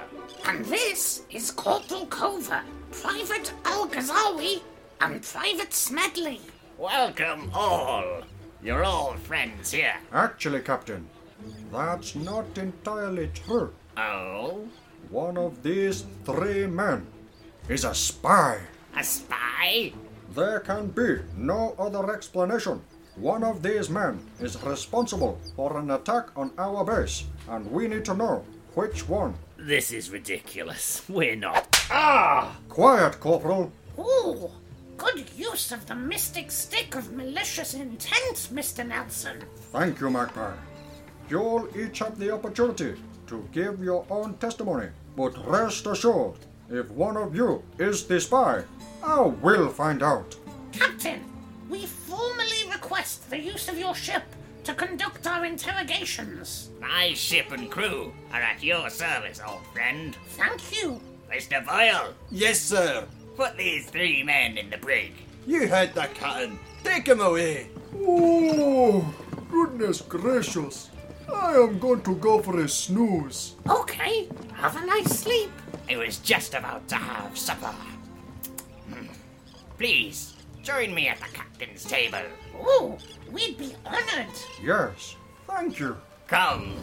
And 0.46 0.64
this 0.64 1.22
is 1.30 1.50
Corporal 1.50 2.06
Cover, 2.06 2.62
Private 2.90 3.52
Al 3.64 3.88
Ghazawi, 3.88 4.62
and 5.00 5.22
Private 5.22 5.72
Smedley. 5.72 6.40
Welcome 6.78 7.50
all. 7.54 8.22
You're 8.62 8.84
all 8.84 9.14
friends 9.14 9.72
here. 9.72 9.96
Actually, 10.12 10.60
Captain, 10.60 11.06
that's 11.72 12.14
not 12.14 12.46
entirely 12.56 13.30
true. 13.34 13.72
Oh? 13.96 14.66
One 15.10 15.36
of 15.36 15.62
these 15.62 16.06
three 16.24 16.66
men 16.66 17.06
is 17.68 17.84
a 17.84 17.94
spy. 17.94 18.60
A 18.96 19.04
spy? 19.04 19.92
There 20.34 20.58
can 20.60 20.88
be 20.88 21.18
no 21.36 21.74
other 21.78 22.12
explanation. 22.12 22.82
One 23.16 23.44
of 23.44 23.62
these 23.62 23.88
men 23.88 24.18
is 24.40 24.60
responsible 24.64 25.38
for 25.54 25.78
an 25.78 25.92
attack 25.92 26.36
on 26.36 26.50
our 26.58 26.84
base, 26.84 27.24
and 27.48 27.70
we 27.70 27.86
need 27.86 28.04
to 28.06 28.14
know 28.14 28.44
which 28.74 29.08
one. 29.08 29.34
This 29.56 29.92
is 29.92 30.10
ridiculous. 30.10 31.02
We're 31.08 31.36
not. 31.36 31.68
Ah! 31.88 32.56
Quiet, 32.68 33.20
Corporal. 33.20 33.70
Ooh, 33.96 34.50
good 34.96 35.24
use 35.36 35.70
of 35.70 35.86
the 35.86 35.94
mystic 35.94 36.50
stick 36.50 36.96
of 36.96 37.12
malicious 37.12 37.74
intent, 37.74 38.48
Mr. 38.52 38.84
Nelson. 38.84 39.36
Thank 39.70 40.00
you, 40.00 40.10
Magpie. 40.10 40.56
You'll 41.30 41.68
each 41.78 42.00
have 42.00 42.18
the 42.18 42.32
opportunity 42.32 42.94
to 43.28 43.48
give 43.52 43.82
your 43.82 44.04
own 44.10 44.34
testimony, 44.38 44.88
but 45.16 45.48
rest 45.48 45.86
assured, 45.86 46.34
if 46.68 46.90
one 46.90 47.16
of 47.16 47.36
you 47.36 47.62
is 47.78 48.04
the 48.06 48.20
spy, 48.20 48.64
I 49.04 49.20
will 49.20 49.68
find 49.68 50.02
out. 50.02 50.34
Captain, 50.72 51.20
we 51.68 51.86
formally 51.86 52.70
request 52.72 53.28
the 53.30 53.38
use 53.38 53.68
of 53.68 53.78
your 53.78 53.94
ship 53.94 54.22
to 54.64 54.74
conduct 54.74 55.26
our 55.26 55.44
interrogations. 55.44 56.70
My 56.80 57.12
ship 57.14 57.52
and 57.52 57.70
crew 57.70 58.12
are 58.32 58.40
at 58.40 58.62
your 58.62 58.88
service, 58.90 59.40
old 59.46 59.64
friend. 59.74 60.16
Thank 60.30 60.82
you. 60.82 61.00
Mr. 61.30 61.64
Boyle, 61.66 62.14
Yes, 62.30 62.60
sir. 62.60 63.04
put 63.36 63.56
these 63.56 63.86
three 63.90 64.22
men 64.22 64.56
in 64.56 64.70
the 64.70 64.78
brig. 64.78 65.12
You 65.46 65.68
heard 65.68 65.92
the 65.94 66.08
captain. 66.14 66.58
Take 66.82 67.06
him 67.08 67.20
away. 67.20 67.68
Oh, 67.96 69.14
goodness 69.50 70.00
gracious. 70.00 70.90
I 71.32 71.52
am 71.54 71.78
going 71.78 72.02
to 72.02 72.14
go 72.16 72.40
for 72.40 72.58
a 72.60 72.68
snooze. 72.68 73.54
Okay, 73.68 74.28
have 74.54 74.76
a 74.82 74.86
nice 74.86 75.18
sleep. 75.20 75.50
I 75.90 75.96
was 75.96 76.18
just 76.18 76.54
about 76.54 76.86
to 76.88 76.94
have 76.96 77.36
supper. 77.36 77.74
Please, 79.78 80.34
join 80.62 80.94
me 80.94 81.08
at 81.08 81.18
the 81.18 81.26
captain's 81.26 81.84
table. 81.84 82.22
Oh, 82.60 82.96
we'd 83.30 83.58
be 83.58 83.74
honored. 83.84 84.28
Yes, 84.62 85.16
thank 85.48 85.78
you. 85.78 85.96
Come. 86.26 86.76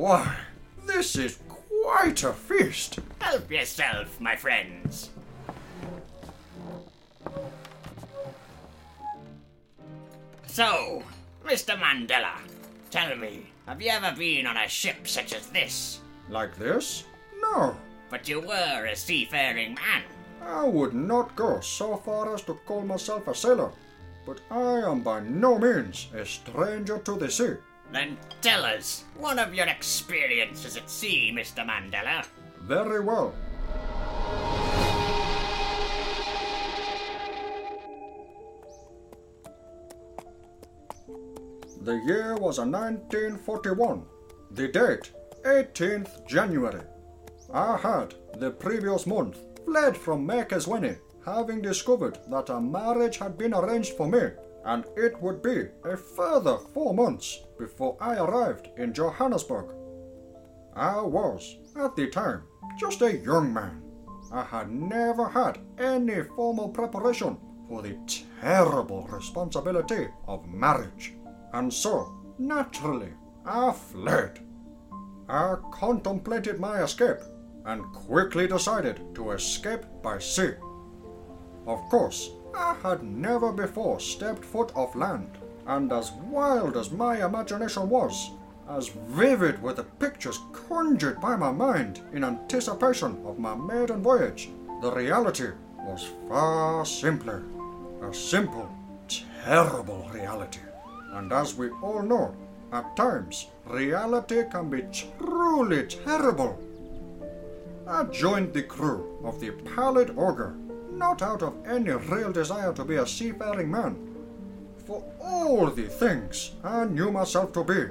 Why, 0.00 0.34
this 0.86 1.14
is 1.14 1.38
quite 1.46 2.24
a 2.24 2.32
feast. 2.32 3.00
Help 3.18 3.50
yourself, 3.50 4.18
my 4.18 4.34
friends. 4.34 5.10
So, 10.46 11.02
Mr. 11.44 11.78
Mandela, 11.78 12.32
tell 12.90 13.14
me, 13.14 13.52
have 13.66 13.82
you 13.82 13.90
ever 13.90 14.16
been 14.16 14.46
on 14.46 14.56
a 14.56 14.66
ship 14.70 15.06
such 15.06 15.34
as 15.34 15.48
this? 15.48 16.00
Like 16.30 16.56
this? 16.56 17.04
No, 17.42 17.76
But 18.08 18.26
you 18.26 18.40
were 18.40 18.86
a 18.86 18.96
seafaring 18.96 19.74
man. 19.74 20.02
I 20.40 20.64
would 20.64 20.94
not 20.94 21.36
go 21.36 21.60
so 21.60 21.98
far 21.98 22.34
as 22.34 22.40
to 22.44 22.54
call 22.64 22.80
myself 22.80 23.28
a 23.28 23.34
sailor, 23.34 23.70
but 24.24 24.40
I 24.50 24.80
am 24.80 25.02
by 25.02 25.20
no 25.20 25.58
means 25.58 26.08
a 26.14 26.24
stranger 26.24 26.96
to 27.00 27.18
the 27.18 27.30
sea. 27.30 27.56
Then 27.92 28.16
tell 28.40 28.64
us 28.64 29.04
one 29.18 29.38
of 29.38 29.54
your 29.54 29.66
experiences 29.66 30.76
at 30.76 30.88
sea, 30.88 31.32
Mr. 31.34 31.66
Mandela. 31.66 32.24
Very 32.62 33.00
well. 33.00 33.34
The 41.82 41.96
year 42.06 42.36
was 42.36 42.58
a 42.58 42.66
1941. 42.66 44.04
The 44.52 44.68
date, 44.68 45.10
18th 45.44 46.26
January. 46.28 46.82
I 47.52 47.76
had, 47.76 48.14
the 48.38 48.50
previous 48.50 49.06
month, 49.06 49.38
fled 49.64 49.96
from 49.96 50.28
Mqhekezweni, 50.28 50.98
having 51.24 51.62
discovered 51.62 52.18
that 52.28 52.50
a 52.50 52.60
marriage 52.60 53.16
had 53.16 53.36
been 53.36 53.54
arranged 53.54 53.94
for 53.94 54.06
me, 54.06 54.28
and 54.64 54.84
it 54.96 55.20
would 55.20 55.42
be 55.42 55.66
a 55.84 55.96
further 55.96 56.58
four 56.72 56.94
months 56.94 57.40
before 57.60 57.96
I 58.00 58.16
arrived 58.16 58.68
in 58.78 58.94
Johannesburg. 58.94 59.74
I 60.74 61.00
was, 61.00 61.58
at 61.76 61.94
the 61.94 62.08
time, 62.08 62.42
just 62.78 63.02
a 63.02 63.18
young 63.18 63.52
man. 63.52 63.82
I 64.32 64.44
had 64.44 64.70
never 64.70 65.28
had 65.28 65.58
any 65.78 66.22
formal 66.22 66.70
preparation 66.70 67.36
for 67.68 67.82
the 67.82 67.98
terrible 68.40 69.06
responsibility 69.08 70.08
of 70.26 70.48
marriage, 70.48 71.12
and 71.52 71.72
so, 71.72 72.12
naturally, 72.38 73.12
I 73.44 73.72
fled. 73.72 74.40
I 75.28 75.56
contemplated 75.70 76.58
my 76.58 76.82
escape 76.82 77.20
and 77.66 77.84
quickly 77.92 78.46
decided 78.46 79.14
to 79.14 79.32
escape 79.32 79.84
by 80.02 80.18
sea. 80.18 80.52
Of 81.66 81.80
course, 81.90 82.30
I 82.54 82.74
had 82.82 83.02
never 83.02 83.52
before 83.52 84.00
stepped 84.00 84.44
foot 84.44 84.72
off 84.74 84.96
land, 84.96 85.38
and 85.66 85.92
as 85.92 86.12
wild 86.12 86.76
as 86.76 86.90
my 86.90 87.24
imagination 87.24 87.88
was, 87.88 88.30
as 88.68 88.88
vivid 88.88 89.60
were 89.62 89.72
the 89.72 89.82
pictures 89.82 90.38
conjured 90.52 91.20
by 91.20 91.36
my 91.36 91.50
mind 91.50 92.00
in 92.12 92.24
anticipation 92.24 93.20
of 93.26 93.38
my 93.38 93.54
maiden 93.54 94.02
voyage, 94.02 94.50
the 94.80 94.92
reality 94.92 95.48
was 95.78 96.08
far 96.28 96.84
simpler. 96.84 97.42
A 98.02 98.14
simple, 98.14 98.68
terrible 99.44 100.08
reality. 100.12 100.60
And 101.12 101.32
as 101.32 101.54
we 101.54 101.70
all 101.82 102.02
know, 102.02 102.34
at 102.72 102.96
times, 102.96 103.48
reality 103.66 104.44
can 104.50 104.70
be 104.70 104.84
truly 104.92 105.86
terrible. 105.86 106.58
I 107.86 108.04
joined 108.04 108.54
the 108.54 108.62
crew 108.62 109.18
of 109.24 109.40
the 109.40 109.50
Pallid 109.50 110.14
Ogre, 110.16 110.54
not 110.92 111.22
out 111.22 111.42
of 111.42 111.54
any 111.66 111.90
real 111.90 112.30
desire 112.30 112.72
to 112.74 112.84
be 112.84 112.96
a 112.96 113.06
seafaring 113.06 113.70
man. 113.70 114.09
For 114.90 115.04
all 115.22 115.70
the 115.70 115.86
things 115.86 116.50
I 116.64 116.84
knew 116.84 117.12
myself 117.12 117.52
to 117.52 117.62
be, 117.62 117.90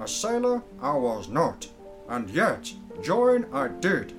a 0.00 0.08
sailor 0.08 0.62
I 0.80 0.94
was 0.94 1.28
not, 1.28 1.68
and 2.08 2.30
yet 2.30 2.72
join 3.02 3.44
I 3.52 3.68
did. 3.68 4.14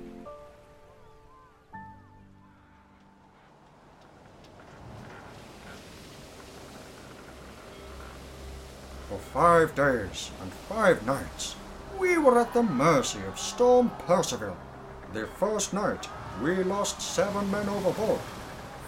For 9.08 9.18
five 9.32 9.74
days 9.74 10.30
and 10.40 10.52
five 10.52 11.04
nights, 11.04 11.56
we 11.98 12.16
were 12.16 12.38
at 12.38 12.54
the 12.54 12.62
mercy 12.62 13.18
of 13.26 13.40
Storm 13.40 13.90
Percival. 14.06 14.56
The 15.12 15.26
first 15.26 15.72
night, 15.72 16.08
we 16.40 16.62
lost 16.62 17.00
seven 17.00 17.50
men 17.50 17.68
overboard, 17.68 18.20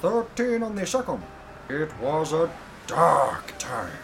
thirteen 0.00 0.62
on 0.62 0.76
the 0.76 0.87
second. 0.87 1.24
It 1.68 1.92
was 1.98 2.33
a 2.33 2.48
dark 2.87 3.57
time. 3.59 3.99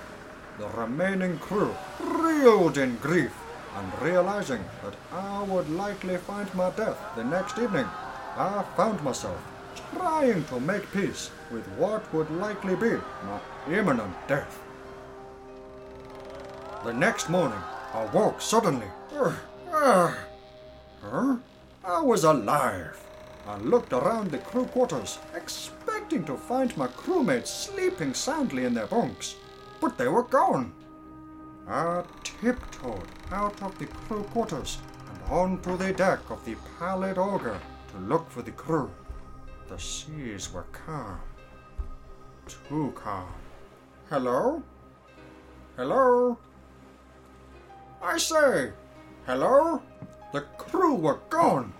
The 0.58 0.68
remaining 0.68 1.38
crew 1.38 1.74
reeled 2.00 2.78
in 2.78 2.96
grief, 2.96 3.32
and 3.76 4.02
realizing 4.02 4.64
that 4.82 4.94
I 5.12 5.42
would 5.42 5.70
likely 5.70 6.16
find 6.16 6.52
my 6.54 6.70
death 6.70 6.98
the 7.14 7.24
next 7.24 7.58
evening, 7.58 7.86
I 8.36 8.64
found 8.76 9.02
myself 9.04 9.40
trying 9.94 10.44
to 10.44 10.60
make 10.60 10.90
peace 10.92 11.30
with 11.50 11.66
what 11.76 12.12
would 12.12 12.30
likely 12.30 12.74
be 12.76 12.98
my 13.24 13.40
imminent 13.70 14.14
death. 14.26 14.58
The 16.84 16.92
next 16.92 17.28
morning, 17.28 17.62
I 17.92 18.04
woke 18.06 18.40
suddenly. 18.40 18.86
Huh? 19.70 20.14
I 21.84 22.00
was 22.00 22.24
alive. 22.24 22.98
I 23.46 23.56
looked 23.58 23.92
around 23.92 24.30
the 24.30 24.38
crew 24.38 24.66
quarters, 24.66 25.18
expecting 25.34 25.97
to 26.08 26.36
find 26.36 26.74
my 26.76 26.86
crewmates 26.86 27.48
sleeping 27.48 28.14
soundly 28.14 28.64
in 28.64 28.72
their 28.72 28.86
bunks, 28.86 29.36
but 29.78 29.98
they 29.98 30.08
were 30.08 30.22
gone. 30.22 30.72
I 31.68 32.02
tiptoed 32.24 33.06
out 33.30 33.62
of 33.62 33.78
the 33.78 33.84
crew 33.86 34.22
quarters 34.24 34.78
and 35.10 35.22
onto 35.30 35.76
the 35.76 35.92
deck 35.92 36.20
of 36.30 36.42
the 36.46 36.56
Pallid 36.78 37.18
Ogre 37.18 37.60
to 37.92 37.98
look 37.98 38.30
for 38.30 38.40
the 38.40 38.52
crew. 38.52 38.90
The 39.68 39.78
seas 39.78 40.50
were 40.50 40.64
calm. 40.72 41.20
Too 42.46 42.90
calm. 42.94 43.34
Hello? 44.08 44.62
Hello? 45.76 46.38
I 48.02 48.16
say, 48.16 48.72
hello? 49.26 49.82
The 50.32 50.40
crew 50.56 50.94
were 50.94 51.20
gone. 51.28 51.74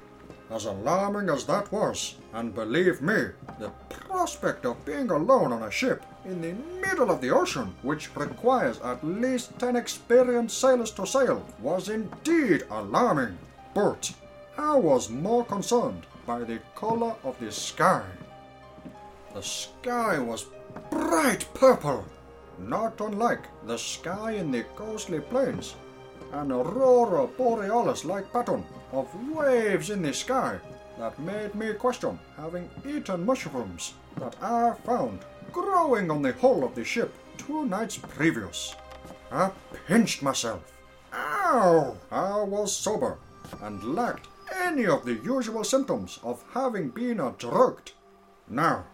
As 0.51 0.65
alarming 0.65 1.29
as 1.29 1.45
that 1.45 1.71
was, 1.71 2.15
and 2.33 2.55
believe 2.55 3.03
me, 3.03 3.29
the 3.59 3.71
prospect 3.91 4.65
of 4.65 4.85
being 4.85 5.11
alone 5.11 5.53
on 5.53 5.63
a 5.63 5.71
ship 5.71 6.03
in 6.25 6.41
the 6.41 6.55
middle 6.81 7.11
of 7.11 7.21
the 7.21 7.31
ocean, 7.31 7.75
which 7.83 8.15
requires 8.17 8.81
at 8.81 9.05
least 9.05 9.59
ten 9.59 9.77
experienced 9.77 10.59
sailors 10.59 10.91
to 10.93 11.07
sail, 11.07 11.45
was 11.61 11.91
indeed 11.91 12.65
alarming. 12.71 13.37
But 13.75 14.13
I 14.57 14.77
was 14.77 15.11
more 15.11 15.45
concerned 15.45 16.07
by 16.27 16.41
the 16.41 16.61
color 16.75 17.15
of 17.25 17.39
the 17.41 17.53
sky. 17.53 18.05
The 19.35 19.43
sky 19.43 20.19
was 20.19 20.47
bright 20.91 21.47
purple, 21.53 22.05
not 22.59 23.01
unlike 23.01 23.45
the 23.67 23.79
sky 23.79 24.33
in 24.33 24.51
the 24.51 24.65
ghostly 24.77 25.21
plains 25.21 25.75
an 26.33 26.53
aurora 26.53 27.27
borealis 27.27 28.05
like 28.05 28.31
pattern 28.33 28.65
of 28.93 29.09
waves 29.35 29.91
in 29.91 30.03
the 30.03 30.13
sky 30.13 30.59
that 30.99 31.19
made 31.21 31.55
me 31.55 31.73
question 31.75 32.19
having 32.37 32.69
eaten 32.87 33.25
mushrooms 33.25 33.95
that 34.17 34.37
I 34.43 34.75
found 34.85 35.21
growing 35.53 36.11
on 36.11 36.23
the 36.23 36.33
hull 36.33 36.65
of 36.65 36.75
the 36.75 36.85
ship 36.85 37.13
two 37.37 37.65
nights 37.67 37.97
previous. 37.97 38.75
I 39.31 39.51
pinched 39.87 40.23
myself. 40.23 40.63
Ow! 41.13 41.97
I 42.11 42.43
was 42.43 42.75
sober 42.75 43.19
and 43.63 43.95
lacked 43.95 44.29
any 44.61 44.87
of 44.87 45.05
the 45.05 45.15
usual 45.15 45.65
symptoms 45.65 46.19
of 46.23 46.45
having 46.53 46.89
been 46.89 47.21
a 47.21 47.35
drugged. 47.39 47.93
Now, 48.49 48.87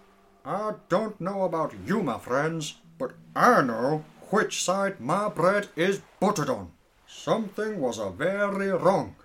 I 0.45 0.75
don't 0.89 1.21
know 1.21 1.43
about 1.43 1.75
you, 1.87 2.03
my 2.03 2.19
friends, 2.19 2.75
but 2.99 3.13
I 3.35 3.63
know 3.63 4.05
which 4.31 4.63
side 4.63 5.01
my 5.01 5.29
bread 5.29 5.69
is 5.77 6.03
buttered 6.21 6.51
on. 6.51 6.73
Something 7.07 7.81
was 7.81 7.99
a 7.99 8.11
very 8.11 8.71
wrong. 8.71 9.17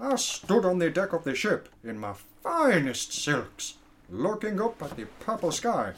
I 0.00 0.16
stood 0.16 0.64
on 0.64 0.80
the 0.80 0.90
deck 0.90 1.12
of 1.12 1.22
the 1.22 1.34
ship 1.36 1.68
in 1.84 1.98
my 1.98 2.14
finest 2.42 3.12
silks, 3.12 3.74
looking 4.10 4.60
up 4.60 4.82
at 4.82 4.96
the 4.96 5.06
purple 5.20 5.52
sky, 5.52 5.92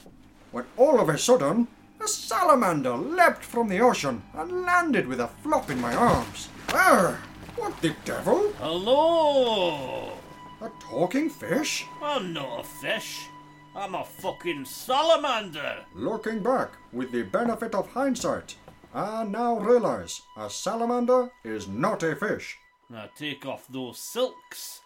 when 0.52 0.64
all 0.76 1.00
of 1.00 1.08
a 1.08 1.16
sudden 1.16 1.66
a 1.98 2.06
salamander 2.06 2.94
leapt 2.94 3.42
from 3.42 3.68
the 3.68 3.80
ocean 3.80 4.22
and 4.34 4.64
landed 4.64 5.06
with 5.06 5.20
a 5.20 5.28
flop 5.42 5.70
in 5.70 5.80
my 5.80 5.94
arms. 5.94 6.50
Ah! 6.68 7.18
What 7.56 7.80
the 7.80 7.94
devil? 8.04 8.52
Hello! 8.58 10.12
A 10.60 10.70
talking 10.78 11.30
fish? 11.30 11.86
I'm 12.02 12.34
not 12.34 12.60
a 12.60 12.64
fish. 12.64 13.26
I'm 13.74 13.94
a 13.94 14.04
fucking 14.04 14.66
salamander. 14.66 15.84
Looking 15.94 16.42
back 16.42 16.72
with 16.92 17.12
the 17.12 17.22
benefit 17.22 17.74
of 17.74 17.88
hindsight, 17.88 18.56
I 18.94 19.24
now 19.24 19.58
realize 19.58 20.20
a 20.36 20.50
salamander 20.50 21.30
is 21.44 21.66
not 21.66 22.02
a 22.02 22.14
fish. 22.14 22.58
Now 22.88 23.08
take 23.18 23.44
off 23.44 23.66
those 23.68 23.98
silks. 23.98 24.80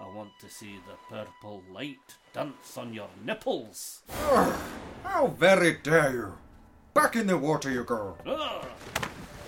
I 0.00 0.04
want 0.12 0.30
to 0.40 0.50
see 0.50 0.80
the 0.88 0.96
purple 1.08 1.62
light 1.72 2.16
dance 2.32 2.76
on 2.76 2.92
your 2.92 3.08
nipples. 3.24 4.02
Ugh, 4.10 4.56
how 5.04 5.28
very 5.28 5.74
dare 5.74 6.12
you! 6.12 6.32
Back 6.94 7.14
in 7.14 7.28
the 7.28 7.38
water 7.38 7.70
you 7.70 7.84
go. 7.84 8.16
Ugh. 8.26 8.66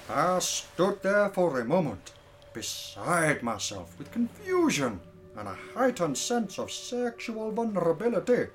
I 0.09 0.39
stood 0.39 1.03
there 1.03 1.31
for 1.31 1.59
a 1.59 1.65
moment, 1.65 2.13
beside 2.53 3.43
myself 3.43 3.99
with 3.99 4.13
confusion 4.13 5.01
and 5.37 5.49
a 5.49 5.59
heightened 5.75 6.17
sense 6.17 6.61
of 6.61 6.71
sexual 6.71 7.51
vulnerability. 7.51 8.47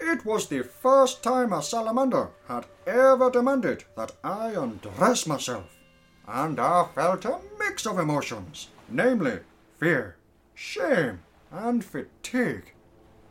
It 0.00 0.24
was 0.24 0.48
the 0.48 0.62
first 0.62 1.22
time 1.22 1.52
a 1.52 1.62
salamander 1.62 2.30
had 2.48 2.64
ever 2.86 3.30
demanded 3.30 3.84
that 3.94 4.12
I 4.24 4.52
undress 4.52 5.26
myself, 5.26 5.76
and 6.32 6.60
I 6.60 6.86
felt 6.94 7.24
a 7.24 7.38
mix 7.58 7.86
of 7.86 7.98
emotions, 7.98 8.68
namely 8.88 9.40
fear, 9.78 10.16
shame, 10.54 11.20
and 11.50 11.84
fatigue. 11.84 12.72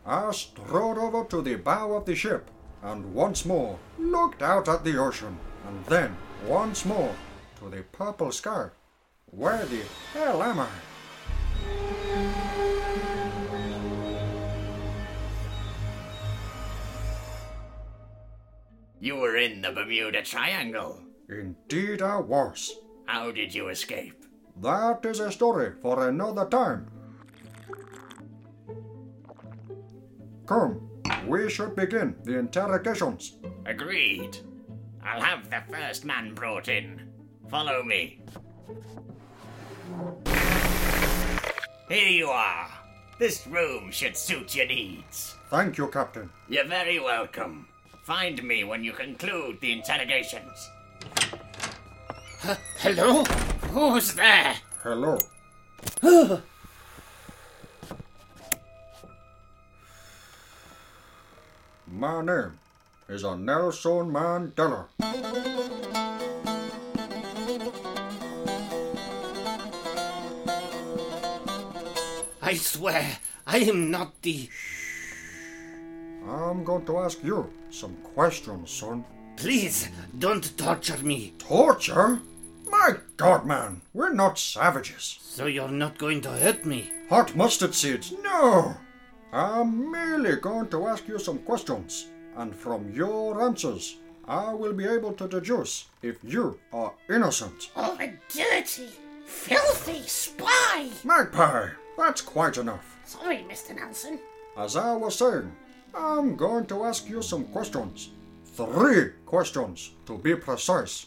I 0.05 0.31
strode 0.31 0.97
over 0.97 1.23
to 1.25 1.41
the 1.41 1.55
bow 1.55 1.93
of 1.93 2.05
the 2.05 2.15
ship 2.15 2.49
and 2.83 3.13
once 3.13 3.45
more 3.45 3.79
looked 3.97 4.41
out 4.41 4.67
at 4.67 4.83
the 4.83 4.97
ocean, 4.97 5.37
and 5.67 5.85
then 5.85 6.15
once 6.45 6.85
more 6.85 7.15
to 7.59 7.69
the 7.69 7.83
purple 7.91 8.31
sky. 8.31 8.69
Where 9.31 9.65
the 9.65 9.81
hell 10.13 10.41
am 10.43 10.59
I? 10.59 10.67
You 18.99 19.15
were 19.15 19.37
in 19.37 19.61
the 19.61 19.71
Bermuda 19.71 20.23
Triangle. 20.23 21.01
Indeed, 21.29 22.01
I 22.01 22.17
was. 22.17 22.75
How 23.09 23.31
did 23.31 23.55
you 23.55 23.69
escape? 23.69 24.23
That 24.61 25.03
is 25.03 25.19
a 25.19 25.31
story 25.31 25.71
for 25.81 26.09
another 26.09 26.45
time. 26.45 26.85
Come, 30.45 30.87
we 31.25 31.49
should 31.49 31.75
begin 31.75 32.15
the 32.23 32.37
interrogations. 32.37 33.39
Agreed. 33.65 34.37
I'll 35.03 35.23
have 35.23 35.49
the 35.49 35.63
first 35.71 36.05
man 36.05 36.35
brought 36.35 36.67
in. 36.67 37.09
Follow 37.49 37.81
me. 37.81 38.21
Here 41.89 42.09
you 42.09 42.29
are. 42.29 42.69
This 43.17 43.47
room 43.47 43.89
should 43.89 44.15
suit 44.15 44.55
your 44.55 44.67
needs. 44.67 45.33
Thank 45.49 45.79
you, 45.79 45.87
Captain. 45.87 46.29
You're 46.47 46.67
very 46.67 46.99
welcome. 46.99 47.67
Find 48.03 48.43
me 48.43 48.63
when 48.65 48.83
you 48.83 48.93
conclude 48.93 49.59
the 49.61 49.71
interrogations. 49.71 50.69
Hello? 52.79 53.23
Who's 53.73 54.13
there? 54.15 54.55
Hello. 54.81 55.17
My 61.87 62.21
name 62.23 62.57
is 63.07 63.23
a 63.23 63.35
Nelson 63.37 64.11
Mandela. 64.11 64.85
I 72.41 72.55
swear, 72.55 73.19
I 73.45 73.57
am 73.59 73.91
not 73.91 74.19
the. 74.23 74.49
I'm 76.27 76.63
going 76.63 76.85
to 76.85 76.97
ask 76.97 77.23
you 77.23 77.53
some 77.69 77.95
questions, 78.15 78.71
son. 78.71 79.05
Please, 79.37 79.89
don't 80.17 80.57
torture 80.57 80.97
me. 80.97 81.33
Torture? 81.37 82.19
My 82.89 82.95
God, 83.17 83.45
man, 83.45 83.81
we're 83.93 84.13
not 84.13 84.39
savages. 84.39 85.19
So 85.21 85.45
you're 85.45 85.69
not 85.69 85.99
going 85.99 86.21
to 86.21 86.31
hurt 86.31 86.65
me? 86.65 86.89
Hot 87.09 87.35
mustard 87.35 87.75
seeds? 87.75 88.11
No! 88.23 88.77
I'm 89.31 89.91
merely 89.91 90.37
going 90.37 90.69
to 90.69 90.87
ask 90.87 91.07
you 91.07 91.19
some 91.19 91.37
questions, 91.37 92.07
and 92.35 92.55
from 92.55 92.91
your 92.91 93.43
answers, 93.43 93.97
I 94.27 94.55
will 94.55 94.73
be 94.73 94.87
able 94.87 95.13
to 95.13 95.27
deduce 95.27 95.85
if 96.01 96.17
you 96.23 96.59
are 96.73 96.93
innocent. 97.07 97.69
Oh, 97.75 97.95
a 97.99 98.11
dirty, 98.27 98.89
filthy 99.23 100.01
spy! 100.07 100.89
Magpie, 101.03 101.67
that's 101.95 102.21
quite 102.21 102.57
enough. 102.57 102.97
Sorry, 103.05 103.45
Mr. 103.47 103.75
Nelson. 103.75 104.17
As 104.57 104.75
I 104.75 104.95
was 104.95 105.15
saying, 105.15 105.51
I'm 105.93 106.35
going 106.35 106.65
to 106.65 106.85
ask 106.85 107.07
you 107.07 107.21
some 107.21 107.43
questions. 107.43 108.09
Three 108.45 109.11
questions, 109.27 109.91
to 110.07 110.17
be 110.17 110.33
precise. 110.33 111.05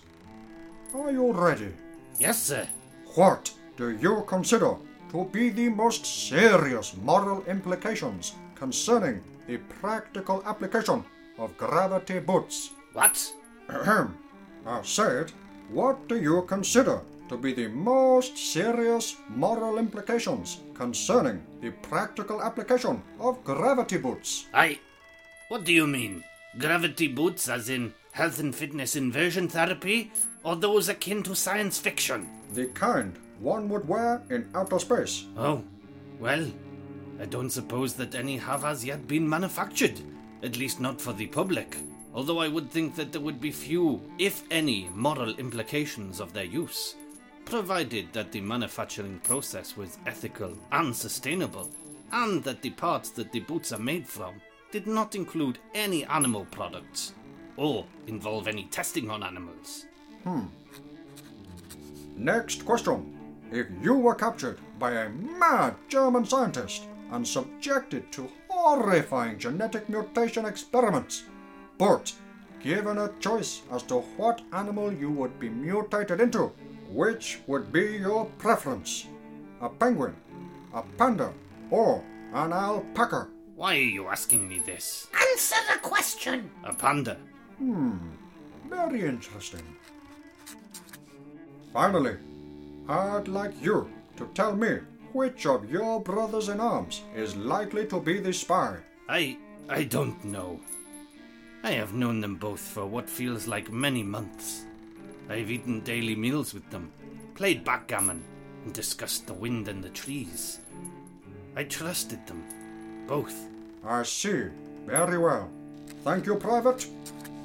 Are 0.94 1.11
you 1.11 1.33
ready? 1.33 1.72
Yes, 2.18 2.42
sir. 2.42 2.68
What 3.14 3.50
do 3.78 3.90
you 3.90 4.24
consider 4.26 4.76
to 5.11 5.24
be 5.24 5.48
the 5.48 5.70
most 5.70 6.05
serious 6.05 6.94
moral 7.02 7.42
implications 7.44 8.35
concerning 8.55 9.22
the 9.46 9.57
practical 9.81 10.42
application 10.44 11.02
of 11.38 11.57
gravity 11.57 12.18
boots? 12.20 12.70
What? 12.92 13.16
Ahem. 13.70 14.18
I 14.66 14.83
said, 14.83 15.33
what 15.70 16.09
do 16.09 16.20
you 16.20 16.42
consider 16.42 17.00
to 17.31 17.37
be 17.38 17.55
the 17.55 17.68
most 17.68 18.37
serious 18.37 19.16
moral 19.31 19.78
implications 19.78 20.61
concerning 20.74 21.42
the 21.62 21.70
practical 21.70 22.42
application 22.42 23.02
of 23.18 23.42
gravity 23.44 23.96
boots? 23.96 24.46
I. 24.52 24.78
What 25.48 25.64
do 25.64 25.72
you 25.72 25.87
mean? 25.87 26.22
Gravity 26.59 27.09
boots, 27.09 27.48
as 27.48 27.70
in 27.70 27.94
health 28.12 28.38
and 28.38 28.55
fitness 28.55 28.96
inversion 28.96 29.48
therapy, 29.48 30.12
or 30.44 30.57
those 30.57 30.88
akin 30.88 31.22
to 31.25 31.35
science 31.35 31.79
fiction? 31.79 32.29
The 32.55 32.66
kind 32.66 33.18
one 33.40 33.68
would 33.68 33.88
wear 33.88 34.22
in 34.31 34.48
outer 34.55 34.79
space. 34.79 35.27
Oh, 35.37 35.64
well, 36.20 36.46
I 37.20 37.27
don't 37.27 37.51
suppose 37.51 37.94
that 37.94 38.14
any 38.14 38.37
have 38.37 38.64
as 38.64 38.85
yet 38.85 39.09
been 39.09 39.29
manufactured, 39.29 40.01
at 40.42 40.57
least 40.57 40.81
not 40.81 41.01
for 41.01 41.12
the 41.12 41.27
public. 41.27 41.77
Although 42.14 42.40
I 42.40 42.48
would 42.48 42.70
think 42.70 42.94
that 42.96 43.11
there 43.11 43.20
would 43.20 43.40
be 43.40 43.51
few, 43.51 44.01
if 44.18 44.44
any, 44.51 44.90
moral 44.94 45.35
implications 45.37 46.20
of 46.20 46.33
their 46.33 46.44
use, 46.44 46.94
provided 47.44 48.12
that 48.12 48.31
the 48.31 48.40
manufacturing 48.40 49.18
process 49.20 49.77
was 49.77 49.98
ethical 50.07 50.57
and 50.70 50.94
sustainable, 50.94 51.70
and 52.12 52.44
that 52.44 52.62
the 52.62 52.70
parts 52.70 53.11
that 53.11 53.33
the 53.33 53.40
boots 53.40 53.72
are 53.72 53.79
made 53.79 54.07
from 54.07 54.35
did 54.70 54.87
not 54.87 55.14
include 55.14 55.59
any 55.75 56.05
animal 56.07 56.46
products, 56.51 57.14
or 57.56 57.84
involve 58.06 58.48
any 58.48 58.64
testing 58.64 59.10
on 59.10 59.22
animals. 59.22 59.86
Hmm. 60.24 60.46
Next 62.16 62.64
question. 62.64 63.18
If 63.50 63.66
you 63.82 63.94
were 63.94 64.14
captured 64.14 64.58
by 64.78 64.92
a 64.92 65.08
mad 65.10 65.76
German 65.88 66.24
scientist 66.24 66.84
and 67.10 67.26
subjected 67.26 68.10
to 68.12 68.30
horrifying 68.48 69.38
genetic 69.38 69.88
mutation 69.88 70.46
experiments, 70.46 71.24
but 71.78 72.12
given 72.62 72.98
a 72.98 73.12
choice 73.20 73.62
as 73.70 73.82
to 73.84 73.96
what 74.16 74.40
animal 74.52 74.92
you 74.92 75.10
would 75.10 75.38
be 75.38 75.48
mutated 75.48 76.20
into, 76.20 76.52
which 76.88 77.40
would 77.46 77.72
be 77.72 77.98
your 77.98 78.26
preference? 78.38 79.06
A 79.60 79.68
penguin, 79.68 80.14
a 80.72 80.82
panda, 80.82 81.32
or 81.70 82.04
an 82.32 82.52
alpaca? 82.52 83.28
Why 83.54 83.76
are 83.76 83.78
you 83.78 84.08
asking 84.08 84.48
me 84.48 84.60
this? 84.64 85.08
Answer 85.30 85.56
the 85.72 85.78
question. 85.80 86.50
A 86.64 86.72
panda. 86.72 87.18
Hmm, 87.62 87.96
very 88.68 89.03
interesting. 89.03 89.62
Finally, 91.72 92.16
I'd 92.88 93.29
like 93.29 93.55
you 93.62 93.88
to 94.16 94.29
tell 94.35 94.57
me 94.57 94.81
which 95.12 95.46
of 95.46 95.70
your 95.70 96.01
brothers 96.01 96.48
in 96.48 96.59
arms 96.59 97.03
is 97.14 97.37
likely 97.37 97.87
to 97.87 98.01
be 98.01 98.18
the 98.18 98.33
spy. 98.33 98.79
I. 99.09 99.38
I 99.68 99.85
don't 99.85 100.25
know. 100.25 100.59
I 101.62 101.70
have 101.70 101.94
known 101.94 102.20
them 102.20 102.35
both 102.35 102.59
for 102.59 102.85
what 102.85 103.09
feels 103.09 103.46
like 103.46 103.70
many 103.70 104.03
months. 104.03 104.64
I've 105.31 105.48
eaten 105.48 105.83
daily 105.83 106.16
meals 106.16 106.53
with 106.53 106.68
them, 106.70 106.90
played 107.37 107.62
backgammon, 107.64 108.25
and 108.64 108.75
discussed 108.75 109.29
the 109.29 109.35
wind 109.35 109.68
and 109.68 109.85
the 109.85 109.90
trees. 109.90 110.59
I 111.55 111.62
trusted 111.62 112.27
them, 112.27 112.42
both. 113.07 113.37
I 113.87 114.03
see. 114.03 114.46
Very 114.85 115.18
well. 115.18 115.48
Thank 116.03 116.27
you, 116.27 116.35
Private. 116.35 116.88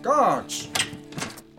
Guards, 0.02 0.68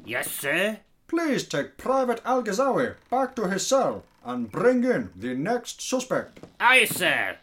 Yes, 0.05 0.31
sir? 0.31 0.79
please 1.07 1.44
take 1.46 1.77
Private 1.77 2.20
Al-Ghazawi 2.24 2.94
back 3.11 3.35
to 3.37 3.48
his 3.48 3.66
cell 3.66 4.05
and 4.24 4.51
bring 4.51 4.85
in 4.85 5.11
the 5.16 5.35
next 5.35 5.81
suspect. 5.83 6.40
Aye, 6.61 6.85
sir. 6.87 7.37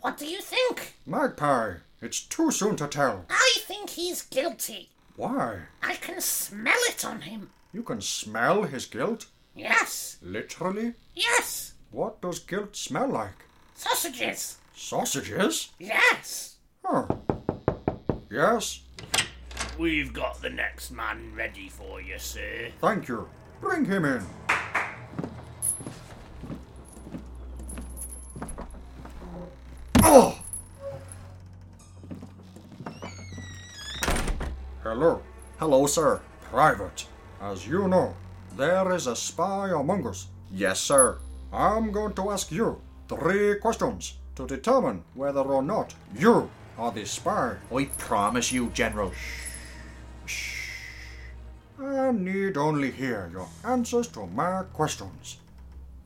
What 0.00 0.16
do 0.16 0.26
you 0.26 0.40
think? 0.40 0.94
Magpie, 1.06 1.74
it's 2.00 2.20
too 2.20 2.50
soon 2.50 2.76
to 2.76 2.86
tell. 2.86 3.26
I 3.30 3.56
think 3.66 3.90
he's 3.90 4.22
guilty. 4.22 4.90
Why? 5.16 5.60
I 5.82 5.94
can 5.96 6.20
smell 6.20 6.78
it 6.88 7.04
on 7.04 7.22
him. 7.22 7.50
You 7.72 7.82
can 7.82 8.00
smell 8.00 8.62
his 8.62 8.86
guilt? 8.86 9.26
Yes, 9.54 10.18
Literally? 10.22 10.94
yes. 11.14 11.72
What 11.90 12.20
does 12.20 12.38
guilt 12.38 12.76
smell 12.76 13.08
like? 13.08 13.44
Sausages. 13.74 14.58
Sausages? 14.78 15.72
Yes. 15.80 16.56
Huh. 16.84 17.06
Yes, 18.30 18.80
We've 19.76 20.12
got 20.12 20.40
the 20.40 20.50
next 20.50 20.90
man 20.92 21.32
ready 21.36 21.68
for 21.68 22.00
you, 22.00 22.18
sir. 22.18 22.70
thank 22.80 23.08
you. 23.08 23.28
Bring 23.60 23.84
him 23.84 24.04
in. 24.04 24.22
Oh! 30.02 30.38
Hello. 34.82 35.22
Hello, 35.58 35.86
sir. 35.86 36.20
Private. 36.50 37.06
As 37.40 37.66
you 37.66 37.88
know, 37.88 38.14
there 38.56 38.92
is 38.92 39.06
a 39.06 39.16
spy 39.16 39.70
among 39.70 40.06
us. 40.06 40.26
Yes, 40.52 40.80
sir. 40.80 41.18
I'm 41.52 41.92
going 41.92 42.14
to 42.14 42.30
ask 42.30 42.50
you 42.52 42.80
three 43.08 43.56
questions 43.58 44.17
to 44.38 44.46
determine 44.46 45.02
whether 45.14 45.40
or 45.40 45.62
not 45.62 45.92
you 46.16 46.48
are 46.78 46.92
the 46.92 47.04
spy. 47.04 47.56
I 47.74 47.84
promise 47.98 48.52
you, 48.52 48.70
General. 48.70 49.12
Shh. 50.26 50.70
I 51.80 52.12
need 52.12 52.56
only 52.56 52.92
hear 52.92 53.28
your 53.32 53.48
answers 53.64 54.06
to 54.08 54.26
my 54.26 54.62
questions. 54.72 55.38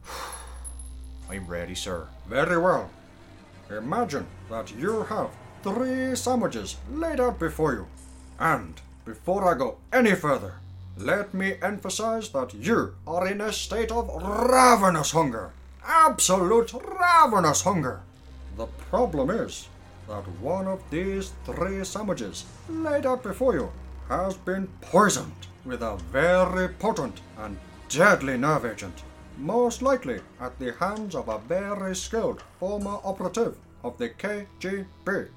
I'm 1.30 1.46
ready, 1.46 1.74
sir. 1.74 2.08
Very 2.26 2.56
well. 2.56 2.88
Imagine 3.70 4.26
that 4.48 4.74
you 4.78 5.02
have 5.02 5.28
three 5.62 6.16
sandwiches 6.16 6.76
laid 6.90 7.20
out 7.20 7.38
before 7.38 7.74
you. 7.74 7.86
And 8.38 8.80
before 9.04 9.44
I 9.44 9.58
go 9.58 9.76
any 9.92 10.14
further, 10.14 10.54
let 10.96 11.34
me 11.34 11.56
emphasize 11.60 12.30
that 12.30 12.54
you 12.54 12.94
are 13.06 13.28
in 13.28 13.42
a 13.42 13.52
state 13.52 13.92
of 13.92 14.08
ravenous 14.08 15.10
hunger. 15.10 15.52
Absolute 15.84 16.72
ravenous 16.72 17.60
hunger. 17.60 18.00
The 18.56 18.66
problem 18.66 19.30
is 19.30 19.68
that 20.08 20.28
one 20.40 20.66
of 20.66 20.82
these 20.90 21.32
three 21.44 21.82
sandwiches 21.84 22.44
laid 22.68 23.06
out 23.06 23.22
before 23.22 23.54
you 23.54 23.72
has 24.08 24.36
been 24.36 24.68
poisoned 24.82 25.46
with 25.64 25.80
a 25.80 25.96
very 26.10 26.68
potent 26.68 27.20
and 27.38 27.56
deadly 27.88 28.36
nerve 28.36 28.66
agent, 28.66 29.02
most 29.38 29.80
likely 29.80 30.20
at 30.38 30.58
the 30.58 30.72
hands 30.74 31.14
of 31.14 31.28
a 31.28 31.38
very 31.38 31.96
skilled 31.96 32.42
former 32.60 32.98
operative 33.02 33.56
of 33.82 33.96
the 33.96 34.10
KGB. 34.10 35.28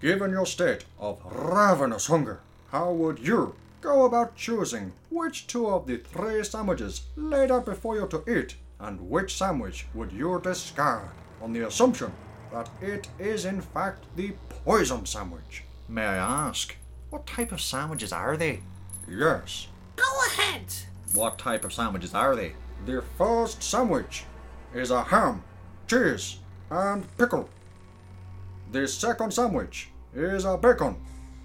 Given 0.00 0.30
your 0.30 0.46
state 0.46 0.86
of 0.98 1.18
ravenous 1.24 2.06
hunger, 2.06 2.40
how 2.70 2.92
would 2.92 3.18
you 3.18 3.54
go 3.82 4.06
about 4.06 4.36
choosing 4.36 4.92
which 5.10 5.46
two 5.48 5.68
of 5.68 5.86
the 5.86 5.98
three 5.98 6.42
sandwiches 6.44 7.02
laid 7.14 7.50
out 7.50 7.66
before 7.66 7.96
you 7.96 8.06
to 8.06 8.24
eat, 8.26 8.56
and 8.80 9.10
which 9.10 9.36
sandwich 9.36 9.86
would 9.92 10.12
you 10.12 10.40
discard 10.42 11.10
on 11.42 11.52
the 11.52 11.66
assumption 11.66 12.12
that 12.52 12.68
it 12.80 13.08
is 13.18 13.44
in 13.44 13.60
fact 13.60 14.04
the 14.16 14.32
poison 14.64 15.04
sandwich? 15.06 15.64
May 15.88 16.04
I 16.04 16.16
ask, 16.16 16.76
what 17.10 17.26
type 17.26 17.52
of 17.52 17.60
sandwiches 17.60 18.12
are 18.12 18.36
they? 18.36 18.60
Yes, 19.08 19.68
Go 19.96 20.04
ahead. 20.28 20.66
What 21.14 21.38
type 21.38 21.64
of 21.64 21.72
sandwiches 21.72 22.14
are 22.14 22.36
they? 22.36 22.52
the 22.86 23.02
first 23.16 23.60
sandwich 23.62 24.24
is 24.72 24.90
a 24.92 25.02
ham, 25.02 25.42
cheese, 25.88 26.38
and 26.70 27.04
pickle. 27.18 27.48
The 28.70 28.86
second 28.86 29.32
sandwich 29.32 29.88
is 30.14 30.44
a 30.44 30.56
bacon, 30.56 30.96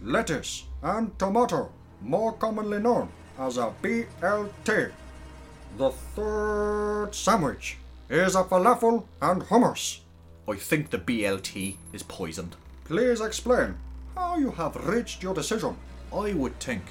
lettuce, 0.04 0.66
and 0.84 1.18
tomato, 1.18 1.72
more 2.02 2.34
commonly 2.34 2.80
known 2.80 3.10
as 3.40 3.58
a 3.58 3.74
BLT. 3.82 4.92
The 5.78 5.90
third 6.16 7.10
sandwich 7.16 7.78
is 8.10 8.36
a 8.36 8.44
falafel 8.44 9.06
and 9.22 9.42
hummus. 9.42 10.00
I 10.48 10.56
think 10.56 10.90
the 10.90 10.98
BLT 10.98 11.78
is 11.94 12.04
poisoned. 12.04 12.56
Please 12.84 13.22
explain 13.22 13.78
how 14.16 14.38
you 14.38 14.52
have 14.52 14.76
reached 14.88 15.24
your 15.24 15.34
decision. 15.34 15.78
I 16.14 16.34
would 16.34 16.60
think 16.60 16.84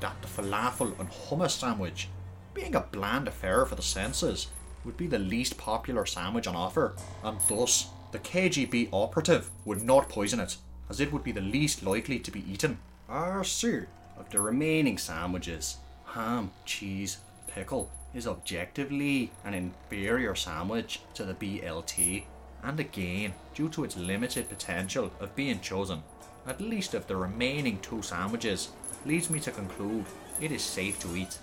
that 0.00 0.20
the 0.20 0.28
falafel 0.28 0.98
and 1.00 1.08
hummus 1.08 1.58
sandwich, 1.58 2.08
being 2.52 2.74
a 2.74 2.80
bland 2.80 3.28
affair 3.28 3.64
for 3.64 3.76
the 3.76 3.82
senses, 3.82 4.48
would 4.84 4.96
be 4.96 5.06
the 5.06 5.18
least 5.18 5.56
popular 5.56 6.04
sandwich 6.04 6.46
on 6.46 6.54
offer, 6.54 6.94
and 7.24 7.38
thus 7.48 7.88
the 8.10 8.18
KGB 8.18 8.90
operative 8.92 9.50
would 9.64 9.82
not 9.82 10.10
poison 10.10 10.40
it, 10.40 10.56
as 10.90 11.00
it 11.00 11.12
would 11.12 11.24
be 11.24 11.32
the 11.32 11.40
least 11.40 11.82
likely 11.82 12.18
to 12.18 12.30
be 12.30 12.44
eaten. 12.52 12.78
I 13.08 13.42
see. 13.42 13.80
Of 14.18 14.28
the 14.30 14.40
remaining 14.40 14.98
sandwiches, 14.98 15.78
ham, 16.04 16.50
cheese, 16.66 17.18
pickle 17.46 17.90
is 18.12 18.26
objectively 18.26 19.30
an 19.44 19.54
inferior 19.54 20.34
sandwich 20.34 21.00
to 21.14 21.24
the 21.24 21.34
BLT, 21.34 22.24
and 22.62 22.78
again, 22.78 23.34
due 23.54 23.68
to 23.70 23.84
its 23.84 23.96
limited 23.96 24.48
potential 24.48 25.12
of 25.20 25.34
being 25.36 25.60
chosen, 25.60 26.02
at 26.46 26.60
least 26.60 26.94
of 26.94 27.06
the 27.06 27.16
remaining 27.16 27.78
two 27.80 28.02
sandwiches, 28.02 28.70
leads 29.04 29.30
me 29.30 29.40
to 29.40 29.50
conclude 29.50 30.04
it 30.40 30.52
is 30.52 30.62
safe 30.62 30.98
to 31.00 31.16
eat. 31.16 31.38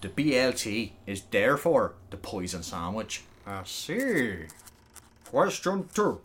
The 0.00 0.08
BLT 0.08 0.92
is 1.06 1.22
therefore 1.22 1.94
the 2.10 2.16
poison 2.16 2.62
sandwich. 2.62 3.22
I 3.46 3.62
see. 3.64 4.46
Question 5.24 5.88
two. 5.94 6.20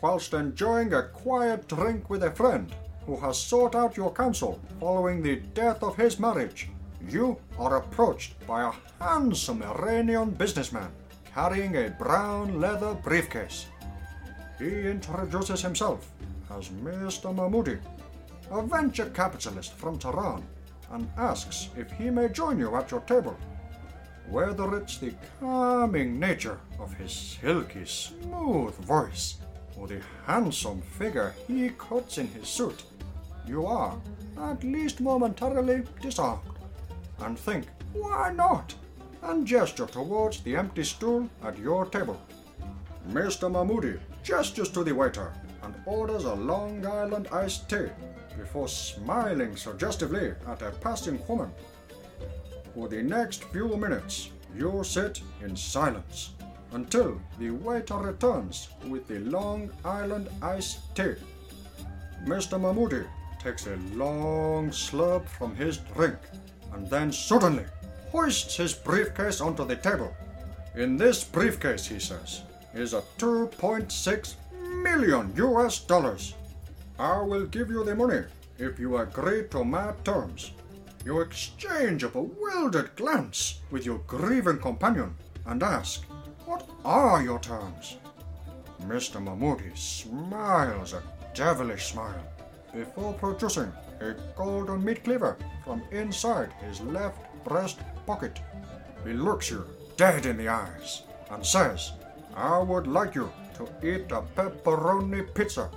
Whilst 0.00 0.34
enjoying 0.34 0.92
a 0.92 1.04
quiet 1.04 1.68
drink 1.68 2.10
with 2.10 2.24
a 2.24 2.30
friend 2.30 2.74
who 3.06 3.16
has 3.18 3.38
sought 3.38 3.74
out 3.74 3.96
your 3.96 4.12
counsel 4.12 4.60
following 4.80 5.22
the 5.22 5.36
death 5.36 5.82
of 5.82 5.96
his 5.96 6.18
marriage, 6.18 6.68
you 7.08 7.38
are 7.58 7.76
approached 7.76 8.34
by 8.46 8.62
a 8.62 8.72
handsome 9.04 9.62
Iranian 9.62 10.30
businessman 10.30 10.90
carrying 11.34 11.76
a 11.76 11.90
brown 11.90 12.60
leather 12.60 12.94
briefcase. 12.94 13.66
He 14.58 14.86
introduces 14.88 15.60
himself 15.62 16.08
as 16.56 16.68
Mr. 16.68 17.34
Mahmoudi, 17.34 17.78
a 18.50 18.62
venture 18.62 19.10
capitalist 19.10 19.72
from 19.74 19.98
Tehran, 19.98 20.44
and 20.92 21.10
asks 21.16 21.70
if 21.76 21.90
he 21.92 22.08
may 22.08 22.28
join 22.28 22.58
you 22.60 22.76
at 22.76 22.90
your 22.90 23.00
table. 23.00 23.36
Whether 24.30 24.76
it's 24.76 24.98
the 24.98 25.12
calming 25.40 26.20
nature 26.20 26.60
of 26.78 26.94
his 26.94 27.12
silky 27.12 27.84
smooth 27.84 28.74
voice 28.76 29.38
or 29.76 29.88
the 29.88 30.00
handsome 30.26 30.82
figure 30.82 31.34
he 31.48 31.70
cuts 31.70 32.18
in 32.18 32.28
his 32.28 32.48
suit, 32.48 32.84
you 33.46 33.66
are, 33.66 33.98
at 34.38 34.62
least 34.62 35.00
momentarily, 35.00 35.82
disarmed, 36.00 36.42
and 37.18 37.38
think, 37.38 37.66
why 37.92 38.32
not? 38.32 38.74
And 39.24 39.46
gesture 39.46 39.86
towards 39.86 40.40
the 40.40 40.54
empty 40.54 40.84
stool 40.84 41.30
at 41.42 41.58
your 41.58 41.86
table. 41.86 42.20
Mr. 43.08 43.50
Mahmoudi 43.50 43.98
gestures 44.22 44.68
to 44.68 44.84
the 44.84 44.94
waiter 44.94 45.32
and 45.62 45.74
orders 45.86 46.24
a 46.24 46.34
Long 46.34 46.86
Island 46.86 47.28
iced 47.32 47.70
tea 47.70 47.88
before 48.36 48.68
smiling 48.68 49.56
suggestively 49.56 50.34
at 50.46 50.60
a 50.60 50.72
passing 50.72 51.18
woman. 51.26 51.50
For 52.74 52.86
the 52.86 53.02
next 53.02 53.44
few 53.44 53.74
minutes, 53.78 54.30
you 54.54 54.84
sit 54.84 55.22
in 55.40 55.56
silence 55.56 56.34
until 56.72 57.18
the 57.38 57.50
waiter 57.50 57.96
returns 57.96 58.68
with 58.88 59.08
the 59.08 59.20
Long 59.20 59.70
Island 59.86 60.28
iced 60.42 60.94
tea. 60.94 61.14
Mr. 62.24 62.60
Mahmoudi 62.60 63.06
takes 63.42 63.66
a 63.66 63.76
long 63.94 64.68
slurp 64.70 65.26
from 65.28 65.56
his 65.56 65.78
drink 65.78 66.18
and 66.72 66.88
then 66.90 67.10
suddenly 67.10 67.64
hoists 68.14 68.58
his 68.58 68.72
briefcase 68.72 69.40
onto 69.40 69.66
the 69.66 69.74
table. 69.74 70.14
In 70.76 70.96
this 70.96 71.24
briefcase, 71.24 71.84
he 71.84 71.98
says, 71.98 72.42
is 72.72 72.94
a 72.94 73.02
2.6 73.18 74.34
million 74.84 75.32
US 75.34 75.80
dollars. 75.80 76.34
I 76.96 77.20
will 77.22 77.46
give 77.46 77.70
you 77.70 77.82
the 77.82 77.96
money 77.96 78.22
if 78.56 78.78
you 78.78 78.98
agree 78.98 79.48
to 79.50 79.64
my 79.64 79.94
terms. 80.04 80.52
You 81.04 81.22
exchange 81.22 82.04
a 82.04 82.08
bewildered 82.08 82.94
glance 82.94 83.58
with 83.72 83.84
your 83.84 83.98
grieving 84.06 84.60
companion 84.60 85.16
and 85.46 85.60
ask, 85.64 86.04
What 86.46 86.70
are 86.84 87.20
your 87.20 87.40
terms? 87.40 87.96
Mr. 88.82 89.20
Mahmoudi 89.20 89.76
smiles 89.76 90.92
a 90.92 91.02
devilish 91.34 91.86
smile 91.86 92.24
before 92.72 93.14
producing 93.14 93.72
a 94.00 94.14
golden 94.36 94.84
meat 94.84 95.02
cleaver 95.02 95.36
from 95.64 95.82
inside 95.90 96.52
his 96.64 96.80
left 96.80 97.18
breast 97.44 97.78
pocket. 98.06 98.40
He 99.04 99.12
looks 99.12 99.50
you 99.50 99.66
dead 99.96 100.26
in 100.26 100.36
the 100.36 100.48
eyes 100.48 101.02
and 101.30 101.44
says, 101.44 101.92
I 102.34 102.58
would 102.58 102.86
like 102.86 103.14
you 103.14 103.30
to 103.56 103.68
eat 103.82 104.10
a 104.10 104.22
pepperoni 104.22 105.34
pizza. 105.34 105.70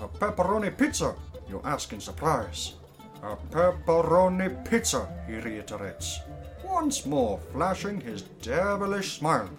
A 0.00 0.08
pepperoni 0.08 0.76
pizza, 0.76 1.14
you 1.48 1.60
ask 1.64 1.92
in 1.92 2.00
surprise. 2.00 2.74
A 3.22 3.36
pepperoni 3.50 4.68
pizza, 4.68 5.08
he 5.26 5.36
reiterates, 5.36 6.20
once 6.64 7.06
more 7.06 7.40
flashing 7.52 8.00
his 8.00 8.22
devilish 8.42 9.18
smile. 9.18 9.50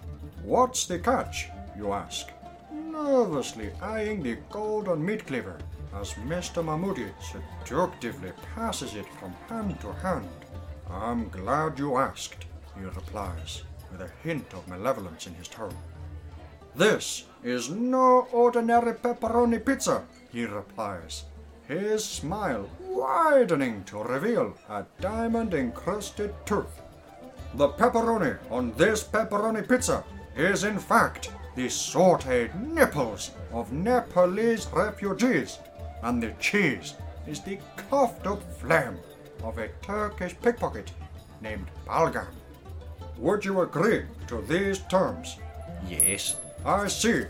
What's 0.42 0.86
the 0.86 0.98
catch, 0.98 1.48
you 1.76 1.92
ask, 1.92 2.28
nervously 2.72 3.72
eyeing 3.82 4.22
the 4.22 4.38
golden 4.50 5.04
meat 5.04 5.26
cleaver 5.26 5.58
as 5.94 6.14
Mr. 6.14 6.62
Mahmoudi 6.64 7.10
seductively 7.20 8.32
passes 8.54 8.94
it 8.94 9.06
from 9.18 9.32
hand 9.48 9.80
to 9.80 9.92
hand. 9.92 10.28
I'm 10.90 11.28
glad 11.28 11.78
you 11.78 11.96
asked, 11.96 12.46
he 12.78 12.84
replies, 12.84 13.62
with 13.90 14.00
a 14.00 14.10
hint 14.22 14.52
of 14.54 14.68
malevolence 14.68 15.26
in 15.26 15.34
his 15.34 15.48
tone. 15.48 15.76
This 16.74 17.24
is 17.42 17.70
no 17.70 18.28
ordinary 18.32 18.92
pepperoni 18.92 19.64
pizza, 19.64 20.02
he 20.30 20.44
replies, 20.44 21.24
his 21.66 22.04
smile 22.04 22.68
widening 22.80 23.82
to 23.84 24.02
reveal 24.02 24.54
a 24.68 24.84
diamond 25.00 25.54
encrusted 25.54 26.34
tooth. 26.44 26.80
The 27.54 27.68
pepperoni 27.70 28.36
on 28.50 28.72
this 28.72 29.02
pepperoni 29.02 29.68
pizza 29.68 30.04
is 30.36 30.64
in 30.64 30.78
fact 30.78 31.32
the 31.56 31.66
sauteed 31.66 32.54
nipples 32.54 33.30
of 33.52 33.72
Nepalese 33.72 34.68
refugees, 34.72 35.58
and 36.02 36.22
the 36.22 36.32
cheese 36.38 36.94
is 37.26 37.40
the 37.40 37.58
coughed 37.88 38.26
up 38.26 38.42
flame 38.60 38.98
of 39.46 39.58
a 39.58 39.68
Turkish 39.80 40.34
pickpocket 40.42 40.90
named 41.40 41.66
Balgan. 41.86 42.26
Would 43.18 43.44
you 43.44 43.60
agree 43.60 44.02
to 44.26 44.42
these 44.42 44.80
terms? 44.80 45.38
Yes, 45.88 46.36
I 46.64 46.88
see. 46.88 47.24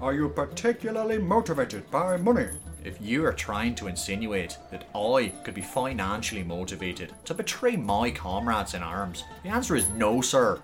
Are 0.00 0.14
you 0.14 0.28
particularly 0.28 1.18
motivated 1.18 1.90
by 1.90 2.16
money? 2.16 2.48
if 2.84 2.96
you 3.00 3.24
are 3.24 3.32
trying 3.32 3.74
to 3.74 3.86
insinuate 3.86 4.56
that 4.70 4.88
I 4.94 5.32
could 5.44 5.54
be 5.54 5.60
financially 5.60 6.42
motivated 6.42 7.12
to 7.26 7.34
betray 7.34 7.76
my 7.76 8.10
comrades 8.10 8.74
in 8.74 8.82
arms, 8.82 9.24
the 9.42 9.50
answer 9.50 9.76
is 9.76 9.88
no, 9.90 10.20
sir. 10.20 10.62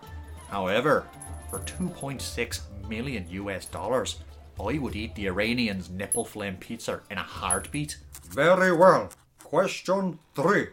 However, 0.49 1.07
for 1.51 1.59
2.6 1.61 2.61
million 2.89 3.27
US 3.29 3.67
dollars, 3.67 4.21
I 4.59 4.79
would 4.79 4.97
eat 4.97 5.15
the 5.15 5.27
Iranians' 5.27 5.91
nipple 5.91 6.25
flame 6.25 6.57
pizza 6.57 7.01
in 7.11 7.19
a 7.19 7.23
heartbeat. 7.23 7.99
Very 8.31 8.73
well. 8.73 9.11
Question 9.43 10.19
three. 10.35 10.69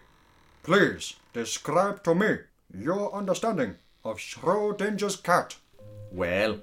Please 0.64 1.16
describe 1.34 2.04
to 2.04 2.14
me 2.14 2.38
your 2.72 3.12
understanding 3.16 3.76
of 4.06 4.20
Schrodinger's 4.20 5.16
cat. 5.16 5.56
Well, 6.12 6.60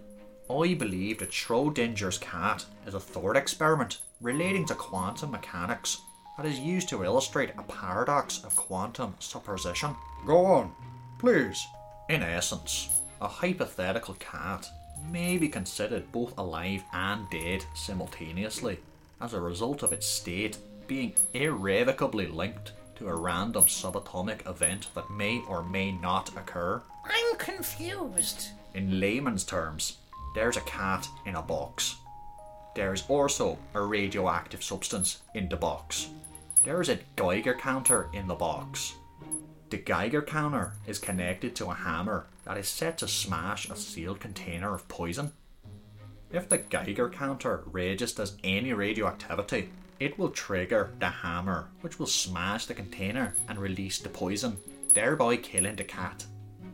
I 0.49 0.75
believe 0.75 1.19
that 1.19 1.33
Schrodinger's 1.33 2.19
cat 2.19 2.65
is 2.87 2.95
a 2.95 3.01
thought 3.01 3.37
experiment 3.37 3.99
relating 4.21 4.67
to 4.67 4.77
quantum 4.77 5.33
mechanics 5.33 6.01
that 6.37 6.47
is 6.47 6.61
used 6.61 6.89
to 6.91 7.03
illustrate 7.03 7.51
a 7.59 7.63
paradox 7.65 8.45
of 8.45 8.55
quantum 8.55 9.15
superposition. 9.19 9.97
Go 10.25 10.47
on, 10.47 10.73
please. 11.19 11.67
In 12.09 12.23
essence, 12.23 13.01
a 13.21 13.27
hypothetical 13.27 14.15
cat 14.21 14.71
may 15.11 15.39
be 15.39 15.49
considered 15.49 16.13
both 16.13 16.39
alive 16.39 16.85
and 16.93 17.29
dead 17.31 17.65
simultaneously 17.75 18.79
as 19.21 19.35
a 19.35 19.41
result 19.41 19.83
of 19.83 19.93
its 19.93 20.07
state 20.07 20.57
being 20.87 21.15
irrevocably 21.35 22.29
linked 22.29 22.73
to 22.99 23.09
a 23.09 23.15
random 23.15 23.65
subatomic 23.65 24.49
event 24.49 24.89
that 24.95 25.09
may 25.11 25.41
or 25.49 25.63
may 25.63 25.93
not 25.93 26.31
occur. 26.37 26.83
I'm 27.05 27.37
confused. 27.37 28.49
In 28.75 28.99
layman's 28.99 29.45
terms, 29.45 29.99
there's 30.35 30.57
a 30.57 30.63
cat 30.63 31.09
in 31.25 31.37
a 31.37 31.43
box. 31.43 31.97
There's 32.75 33.05
also 33.09 33.59
a 33.75 33.81
radioactive 33.81 34.63
substance 34.63 35.23
in 35.35 35.49
the 35.49 35.57
box. 35.57 36.09
There's 36.65 36.89
a 36.89 36.99
Geiger 37.17 37.55
counter 37.55 38.09
in 38.13 38.27
the 38.27 38.35
box. 38.35 38.95
The 39.71 39.79
Geiger 39.79 40.23
counter 40.23 40.75
is 40.87 40.99
connected 40.99 41.55
to 41.57 41.67
a 41.67 41.75
hammer 41.75 42.27
that 42.45 42.59
is 42.59 42.69
set 42.69 42.99
to 42.99 43.09
smash 43.09 43.69
a 43.69 43.77
sealed 43.77 44.19
container 44.19 44.75
of 44.75 44.89
poison. 44.89 45.33
If 46.33 46.49
the 46.49 46.59
Geiger 46.59 47.09
counter 47.09 47.63
registers 47.67 48.37
any 48.43 48.73
radioactivity, 48.73 49.71
it 50.01 50.19
will 50.19 50.31
trigger 50.31 50.93
the 51.01 51.09
hammer, 51.09 51.69
which 51.81 51.99
will 51.99 52.07
smash 52.07 52.67
the 52.67 52.75
container 52.75 53.35
and 53.49 53.59
release 53.59 53.99
the 53.99 54.09
poison, 54.09 54.57
thereby 54.95 55.37
killing 55.37 55.77
the 55.77 55.85
cat. 55.85 56.25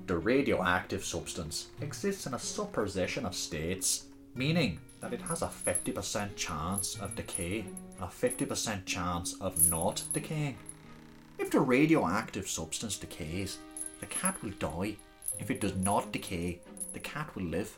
The 0.07 0.19
radioactive 0.19 1.05
substance 1.05 1.69
exists 1.81 2.27
in 2.27 2.35
a 2.35 2.39
superposition 2.39 3.25
of 3.25 3.35
states, 3.35 4.07
meaning 4.35 4.79
that 5.01 5.15
it 5.15 5.23
has 5.23 5.43
a 5.43 5.47
50% 5.47 6.37
chance 6.37 6.99
of 7.01 7.15
decay, 7.15 7.61
and 7.61 8.03
a 8.03 8.07
50% 8.07 8.85
chance 8.85 9.35
of 9.41 9.71
not 9.71 10.03
decaying. 10.13 10.57
If 11.39 11.51
the 11.51 11.61
radioactive 11.61 12.49
substance 12.49 12.99
decays, 12.99 13.59
the 14.01 14.07
cat 14.07 14.43
will 14.43 14.53
die. 14.59 14.97
If 15.39 15.51
it 15.51 15.61
does 15.61 15.75
not 15.77 16.13
decay, 16.13 16.61
the 16.93 17.01
cat 17.01 17.35
will 17.35 17.45
live. 17.45 17.77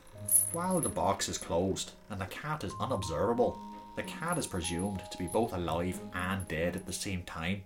While 0.52 0.80
the 0.80 0.88
box 0.88 1.28
is 1.28 1.38
closed 1.38 1.92
and 2.10 2.20
the 2.20 2.26
cat 2.26 2.64
is 2.64 2.72
unobservable, 2.80 3.58
the 3.96 4.02
cat 4.02 4.38
is 4.38 4.46
presumed 4.46 5.02
to 5.10 5.18
be 5.18 5.26
both 5.26 5.52
alive 5.52 6.00
and 6.14 6.46
dead 6.48 6.76
at 6.76 6.86
the 6.86 6.92
same 6.92 7.22
time. 7.22 7.62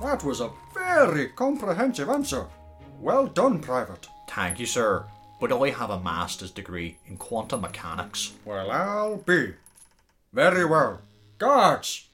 That 0.00 0.22
was 0.22 0.40
a 0.40 0.50
very 0.74 1.28
comprehensive 1.28 2.08
answer. 2.08 2.46
Well 3.00 3.26
done, 3.26 3.60
Private. 3.60 4.06
Thank 4.28 4.60
you, 4.60 4.66
sir, 4.66 5.04
but 5.40 5.52
I 5.52 5.70
have 5.70 5.90
a 5.90 6.00
master's 6.00 6.50
degree 6.50 6.98
in 7.06 7.16
quantum 7.16 7.62
mechanics. 7.62 8.32
Well, 8.44 8.70
I'll 8.70 9.16
be. 9.16 9.54
Very 10.32 10.64
well. 10.64 11.00
Guards, 11.38 12.06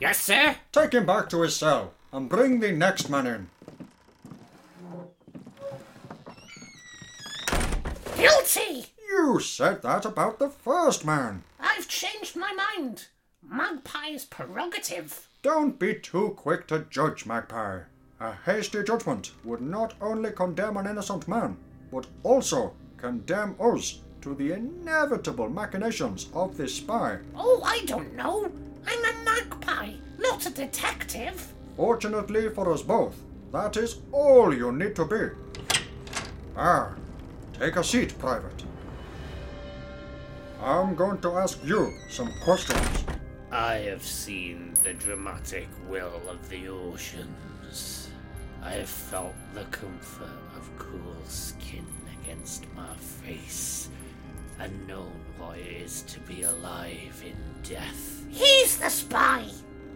Yes, 0.00 0.20
sir? 0.20 0.56
take 0.72 0.92
him 0.92 1.06
back 1.06 1.28
to 1.30 1.42
his 1.42 1.56
cell 1.56 1.92
and 2.12 2.28
bring 2.28 2.60
the 2.60 2.72
next 2.72 3.08
man 3.08 3.26
in. 3.26 3.48
Guilty! 8.16 8.86
You 9.08 9.40
said 9.40 9.82
that 9.82 10.04
about 10.04 10.38
the 10.38 10.48
first 10.48 11.04
man. 11.04 11.42
I've 11.82 11.88
changed 11.88 12.36
my 12.36 12.52
mind. 12.52 13.08
Magpie's 13.42 14.24
prerogative. 14.24 15.26
Don't 15.42 15.80
be 15.80 15.94
too 15.96 16.32
quick 16.36 16.68
to 16.68 16.86
judge, 16.88 17.26
Magpie. 17.26 17.80
A 18.20 18.32
hasty 18.46 18.84
judgment 18.84 19.32
would 19.42 19.60
not 19.60 19.94
only 20.00 20.30
condemn 20.30 20.76
an 20.76 20.86
innocent 20.86 21.26
man, 21.26 21.56
but 21.90 22.06
also 22.22 22.72
condemn 22.98 23.56
us 23.60 23.98
to 24.20 24.32
the 24.36 24.52
inevitable 24.52 25.48
machinations 25.48 26.28
of 26.34 26.56
this 26.56 26.76
spy. 26.76 27.18
Oh, 27.34 27.60
I 27.64 27.84
don't 27.84 28.14
know. 28.14 28.52
I'm 28.86 29.04
a 29.04 29.24
magpie, 29.24 29.94
not 30.20 30.46
a 30.46 30.50
detective. 30.50 31.52
Fortunately 31.76 32.48
for 32.50 32.72
us 32.72 32.82
both, 32.82 33.16
that 33.50 33.76
is 33.76 33.96
all 34.12 34.54
you 34.54 34.70
need 34.70 34.94
to 34.94 35.04
be. 35.04 35.34
Ah, 36.56 36.92
take 37.58 37.74
a 37.74 37.82
seat, 37.82 38.16
Private. 38.20 38.62
I'm 40.62 40.94
going 40.94 41.18
to 41.22 41.32
ask 41.38 41.58
you 41.64 41.92
some 42.08 42.32
questions. 42.40 43.04
I 43.50 43.74
have 43.90 44.04
seen 44.04 44.74
the 44.84 44.94
dramatic 44.94 45.66
will 45.88 46.22
of 46.28 46.48
the 46.48 46.68
oceans. 46.68 48.08
I 48.62 48.70
have 48.74 48.88
felt 48.88 49.34
the 49.54 49.64
comfort 49.64 50.30
of 50.56 50.70
cool 50.78 51.16
skin 51.26 51.84
against 52.22 52.72
my 52.76 52.94
face, 52.94 53.88
and 54.60 54.86
known 54.86 55.10
what 55.36 55.58
it 55.58 55.66
is 55.66 56.02
to 56.02 56.20
be 56.20 56.42
alive 56.42 57.24
in 57.26 57.36
death. 57.68 58.24
He's 58.30 58.78
the 58.78 58.88
spy. 58.88 59.46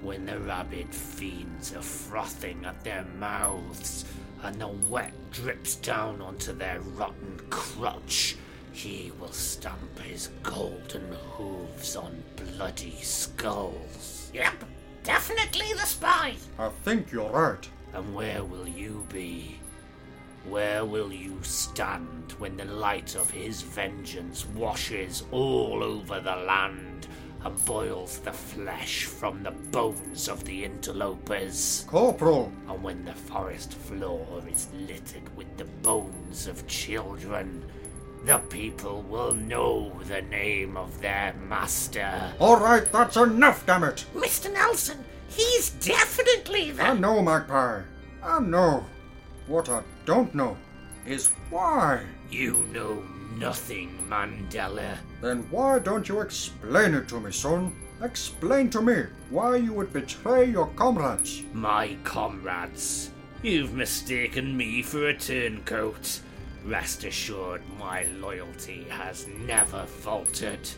When 0.00 0.26
the 0.26 0.40
rabid 0.40 0.92
fiends 0.92 1.76
are 1.76 1.82
frothing 1.82 2.64
at 2.64 2.82
their 2.82 3.04
mouths, 3.20 4.04
and 4.42 4.60
the 4.60 4.66
wet 4.88 5.14
drips 5.30 5.76
down 5.76 6.20
onto 6.20 6.52
their 6.52 6.80
rotten 6.80 7.40
crotch, 7.50 8.36
he 8.76 9.10
will 9.18 9.32
stamp 9.32 9.98
his 10.00 10.28
golden 10.42 11.10
hooves 11.32 11.96
on 11.96 12.22
bloody 12.36 12.94
skulls. 13.00 14.30
Yep, 14.34 14.64
definitely 15.02 15.72
the 15.72 15.86
spy. 15.86 16.34
I 16.58 16.68
think 16.84 17.10
you're 17.10 17.30
right. 17.30 17.66
And 17.94 18.14
where 18.14 18.44
will 18.44 18.68
you 18.68 19.06
be? 19.10 19.58
Where 20.46 20.84
will 20.84 21.10
you 21.10 21.38
stand 21.42 22.32
when 22.38 22.58
the 22.58 22.66
light 22.66 23.14
of 23.14 23.30
his 23.30 23.62
vengeance 23.62 24.44
washes 24.54 25.24
all 25.30 25.82
over 25.82 26.20
the 26.20 26.36
land 26.36 27.08
and 27.44 27.64
boils 27.64 28.18
the 28.18 28.32
flesh 28.32 29.04
from 29.04 29.42
the 29.42 29.52
bones 29.52 30.28
of 30.28 30.44
the 30.44 30.64
interlopers? 30.64 31.86
Corporal, 31.88 32.52
And 32.68 32.82
when 32.82 33.06
the 33.06 33.14
forest 33.14 33.72
floor 33.72 34.42
is 34.50 34.68
littered 34.86 35.34
with 35.34 35.56
the 35.56 35.64
bones 35.64 36.46
of 36.46 36.66
children, 36.66 37.64
the 38.24 38.38
people 38.38 39.02
will 39.02 39.34
know 39.34 39.92
the 40.08 40.22
name 40.22 40.76
of 40.76 41.00
their 41.00 41.34
master. 41.48 42.32
all 42.40 42.58
right, 42.58 42.90
that's 42.90 43.16
enough, 43.16 43.64
damn 43.66 43.84
it. 43.84 44.04
Mr. 44.14 44.52
Nelson, 44.52 45.04
he's 45.28 45.70
definitely 45.70 46.72
the. 46.72 46.82
I 46.82 46.94
know, 46.94 47.22
Magpie. 47.22 47.82
I 48.22 48.40
know. 48.40 48.84
What 49.46 49.68
I 49.68 49.82
don't 50.04 50.34
know 50.34 50.56
is 51.06 51.30
why. 51.50 52.02
You 52.30 52.64
know 52.72 53.04
nothing, 53.36 53.96
Mandela. 54.08 54.98
Then 55.20 55.46
why 55.50 55.78
don't 55.78 56.08
you 56.08 56.20
explain 56.20 56.94
it 56.94 57.08
to 57.08 57.20
me, 57.20 57.30
son? 57.30 57.72
Explain 58.02 58.68
to 58.70 58.82
me 58.82 59.04
why 59.30 59.56
you 59.56 59.72
would 59.72 59.92
betray 59.92 60.50
your 60.50 60.66
comrades. 60.68 61.42
My 61.52 61.96
comrades, 62.04 63.10
you've 63.42 63.72
mistaken 63.72 64.56
me 64.56 64.82
for 64.82 65.08
a 65.08 65.16
turncoat. 65.16 66.20
Rest 66.66 67.04
assured, 67.04 67.62
my 67.78 68.04
loyalty 68.18 68.86
has 68.90 69.28
never 69.46 69.84
faltered. 69.86 70.68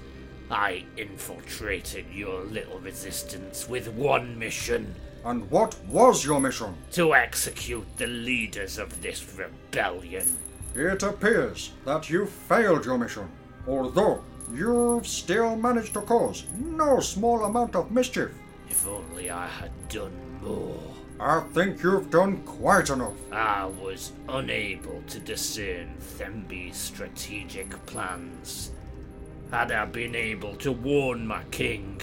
I 0.51 0.84
infiltrated 0.97 2.07
your 2.12 2.45
little 2.45 2.78
resistance 2.80 3.68
with 3.68 3.89
one 3.89 4.39
mission 4.39 4.95
And 5.24 5.51
what 5.51 5.76
was 5.86 6.24
your 6.24 6.41
mission? 6.41 6.74
to 6.93 7.14
execute 7.14 7.86
the 7.97 8.07
leaders 8.07 8.78
of 8.78 9.01
this 9.03 9.24
rebellion. 9.36 10.26
It 10.74 11.03
appears 11.03 11.72
that 11.84 12.09
you 12.11 12.26
failed 12.26 12.84
your 12.84 12.99
mission, 12.99 13.28
although 13.66 14.22
you've 14.53 15.07
still 15.07 15.57
managed 15.57 15.95
to 15.95 16.03
cause 16.03 16.45
no 16.59 17.01
small 17.01 17.45
amount 17.45 17.74
of 17.76 17.91
mischief. 17.91 18.30
If 18.68 18.86
only 18.86 19.30
I 19.30 19.47
had 19.47 19.72
done 19.89 20.12
more. 20.43 20.82
I 21.21 21.41
think 21.53 21.83
you've 21.83 22.11
done 22.11 22.43
quite 22.45 22.91
enough. 22.91 23.16
I 23.33 23.64
was 23.64 24.12
unable 24.29 25.03
to 25.09 25.19
discern 25.19 25.97
Thembi's 26.16 26.77
strategic 26.77 27.71
plans. 27.87 28.71
Had 29.51 29.73
I 29.73 29.85
been 29.87 30.14
able 30.14 30.55
to 30.57 30.71
warn 30.71 31.27
my 31.27 31.43
king, 31.51 32.01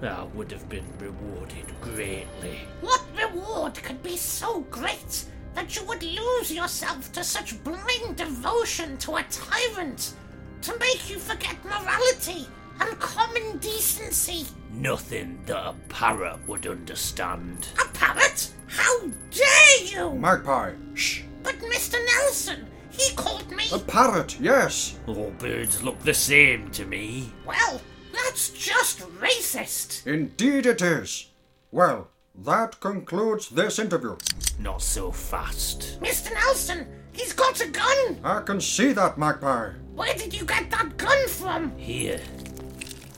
I 0.00 0.22
would 0.34 0.52
have 0.52 0.68
been 0.68 0.86
rewarded 1.00 1.66
greatly. 1.80 2.60
What 2.80 3.02
reward 3.16 3.74
could 3.82 4.00
be 4.00 4.16
so 4.16 4.60
great 4.70 5.24
that 5.54 5.74
you 5.74 5.84
would 5.84 6.02
lose 6.04 6.52
yourself 6.52 7.10
to 7.12 7.24
such 7.24 7.62
blind 7.64 8.16
devotion 8.16 8.96
to 8.98 9.16
a 9.16 9.24
tyrant? 9.24 10.14
To 10.62 10.78
make 10.78 11.10
you 11.10 11.18
forget 11.18 11.56
morality 11.64 12.46
and 12.82 12.98
common 12.98 13.58
decency? 13.58 14.46
Nothing 14.72 15.40
that 15.46 15.56
a 15.56 15.74
parrot 15.88 16.38
would 16.48 16.66
understand. 16.66 17.68
A 17.82 17.88
parrot? 17.92 18.50
How 18.66 19.00
dare 19.30 19.84
you! 19.84 20.14
Magpie, 20.14 20.72
shh. 20.94 21.22
But 21.42 21.58
Mr. 21.58 21.98
Nelson, 22.06 22.66
he 22.90 23.14
called 23.14 23.50
me. 23.50 23.64
A 23.72 23.78
parrot, 23.78 24.38
yes. 24.40 24.98
All 25.06 25.30
birds 25.38 25.82
look 25.82 25.98
the 26.00 26.14
same 26.14 26.70
to 26.70 26.84
me. 26.84 27.32
Well, 27.46 27.80
that's 28.12 28.50
just 28.50 29.00
racist. 29.20 30.06
Indeed 30.06 30.66
it 30.66 30.82
is. 30.82 31.28
Well, 31.70 32.08
that 32.44 32.80
concludes 32.80 33.48
this 33.50 33.78
interview. 33.78 34.16
Not 34.58 34.82
so 34.82 35.10
fast. 35.10 35.98
Mr. 36.00 36.32
Nelson, 36.32 36.86
he's 37.12 37.32
got 37.32 37.60
a 37.60 37.68
gun. 37.68 38.18
I 38.24 38.40
can 38.40 38.60
see 38.60 38.92
that, 38.92 39.18
Magpie. 39.18 39.70
Where 39.94 40.14
did 40.14 40.32
you 40.32 40.44
get 40.46 40.70
that 40.70 40.96
gun 40.96 41.28
from? 41.28 41.76
Here, 41.76 42.20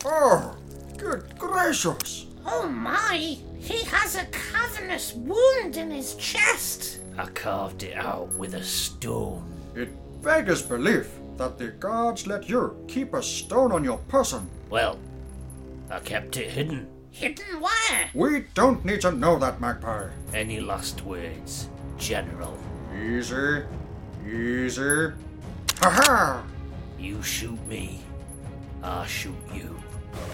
Oh, 0.04 0.56
Good 0.96 1.38
gracious! 1.38 2.26
Oh 2.46 2.68
my! 2.68 3.38
He 3.58 3.84
has 3.84 4.16
a 4.16 4.26
cavernous 4.26 5.14
wound 5.14 5.76
in 5.76 5.90
his 5.90 6.14
chest. 6.16 7.00
I 7.16 7.26
carved 7.26 7.82
it 7.82 7.96
out 7.96 8.32
with 8.34 8.54
a 8.54 8.62
stone. 8.62 9.44
It 9.74 9.90
beggars 10.22 10.62
belief 10.62 11.10
that 11.36 11.58
the 11.58 11.68
guards 11.68 12.26
let 12.26 12.48
you 12.48 12.76
keep 12.86 13.14
a 13.14 13.22
stone 13.22 13.72
on 13.72 13.82
your 13.82 13.98
person. 14.08 14.48
Well, 14.70 14.98
I 15.90 16.00
kept 16.00 16.36
it 16.36 16.50
hidden. 16.50 16.86
Hidden 17.10 17.60
where? 17.60 18.10
We 18.14 18.46
don't 18.54 18.84
need 18.84 19.00
to 19.02 19.12
know 19.12 19.38
that, 19.38 19.60
Magpie. 19.60 20.08
Any 20.32 20.60
last 20.60 21.02
words, 21.04 21.68
General? 21.96 22.56
Easy, 22.94 23.62
easy. 24.26 25.12
Ha 25.80 25.90
ha! 25.90 26.44
You 26.98 27.22
shoot 27.22 27.64
me, 27.66 28.00
I'll 28.82 29.04
shoot 29.04 29.34
you. 29.52 29.76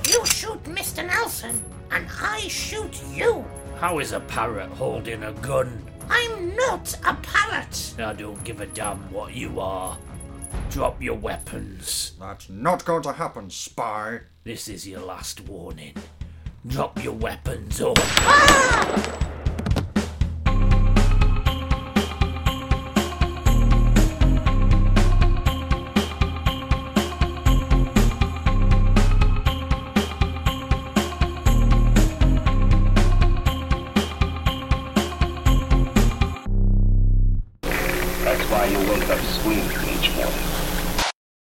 You 0.08 0.24
shoot 0.26 0.62
Mr. 0.64 1.06
Nelson, 1.06 1.62
and 1.90 2.06
I 2.20 2.40
shoot 2.40 3.02
you. 3.12 3.44
How 3.78 3.98
is 3.98 4.12
a 4.12 4.20
parrot 4.20 4.70
holding 4.70 5.22
a 5.22 5.32
gun? 5.32 5.84
I'm 6.08 6.54
not 6.56 6.94
a 7.06 7.14
parrot. 7.14 7.94
I 7.98 8.12
don't 8.12 8.42
give 8.44 8.60
a 8.60 8.66
damn 8.66 8.98
what 9.12 9.34
you 9.34 9.60
are. 9.60 9.96
Drop 10.70 11.00
your 11.00 11.16
weapons. 11.16 12.12
That's 12.18 12.48
not 12.48 12.84
going 12.84 13.02
to 13.02 13.12
happen, 13.12 13.50
spy. 13.50 14.20
This 14.44 14.68
is 14.68 14.86
your 14.86 15.00
last 15.00 15.40
warning. 15.48 15.94
Drop 16.66 17.02
your 17.02 17.14
weapons 17.14 17.80
or. 17.80 17.94
That's 17.94 19.29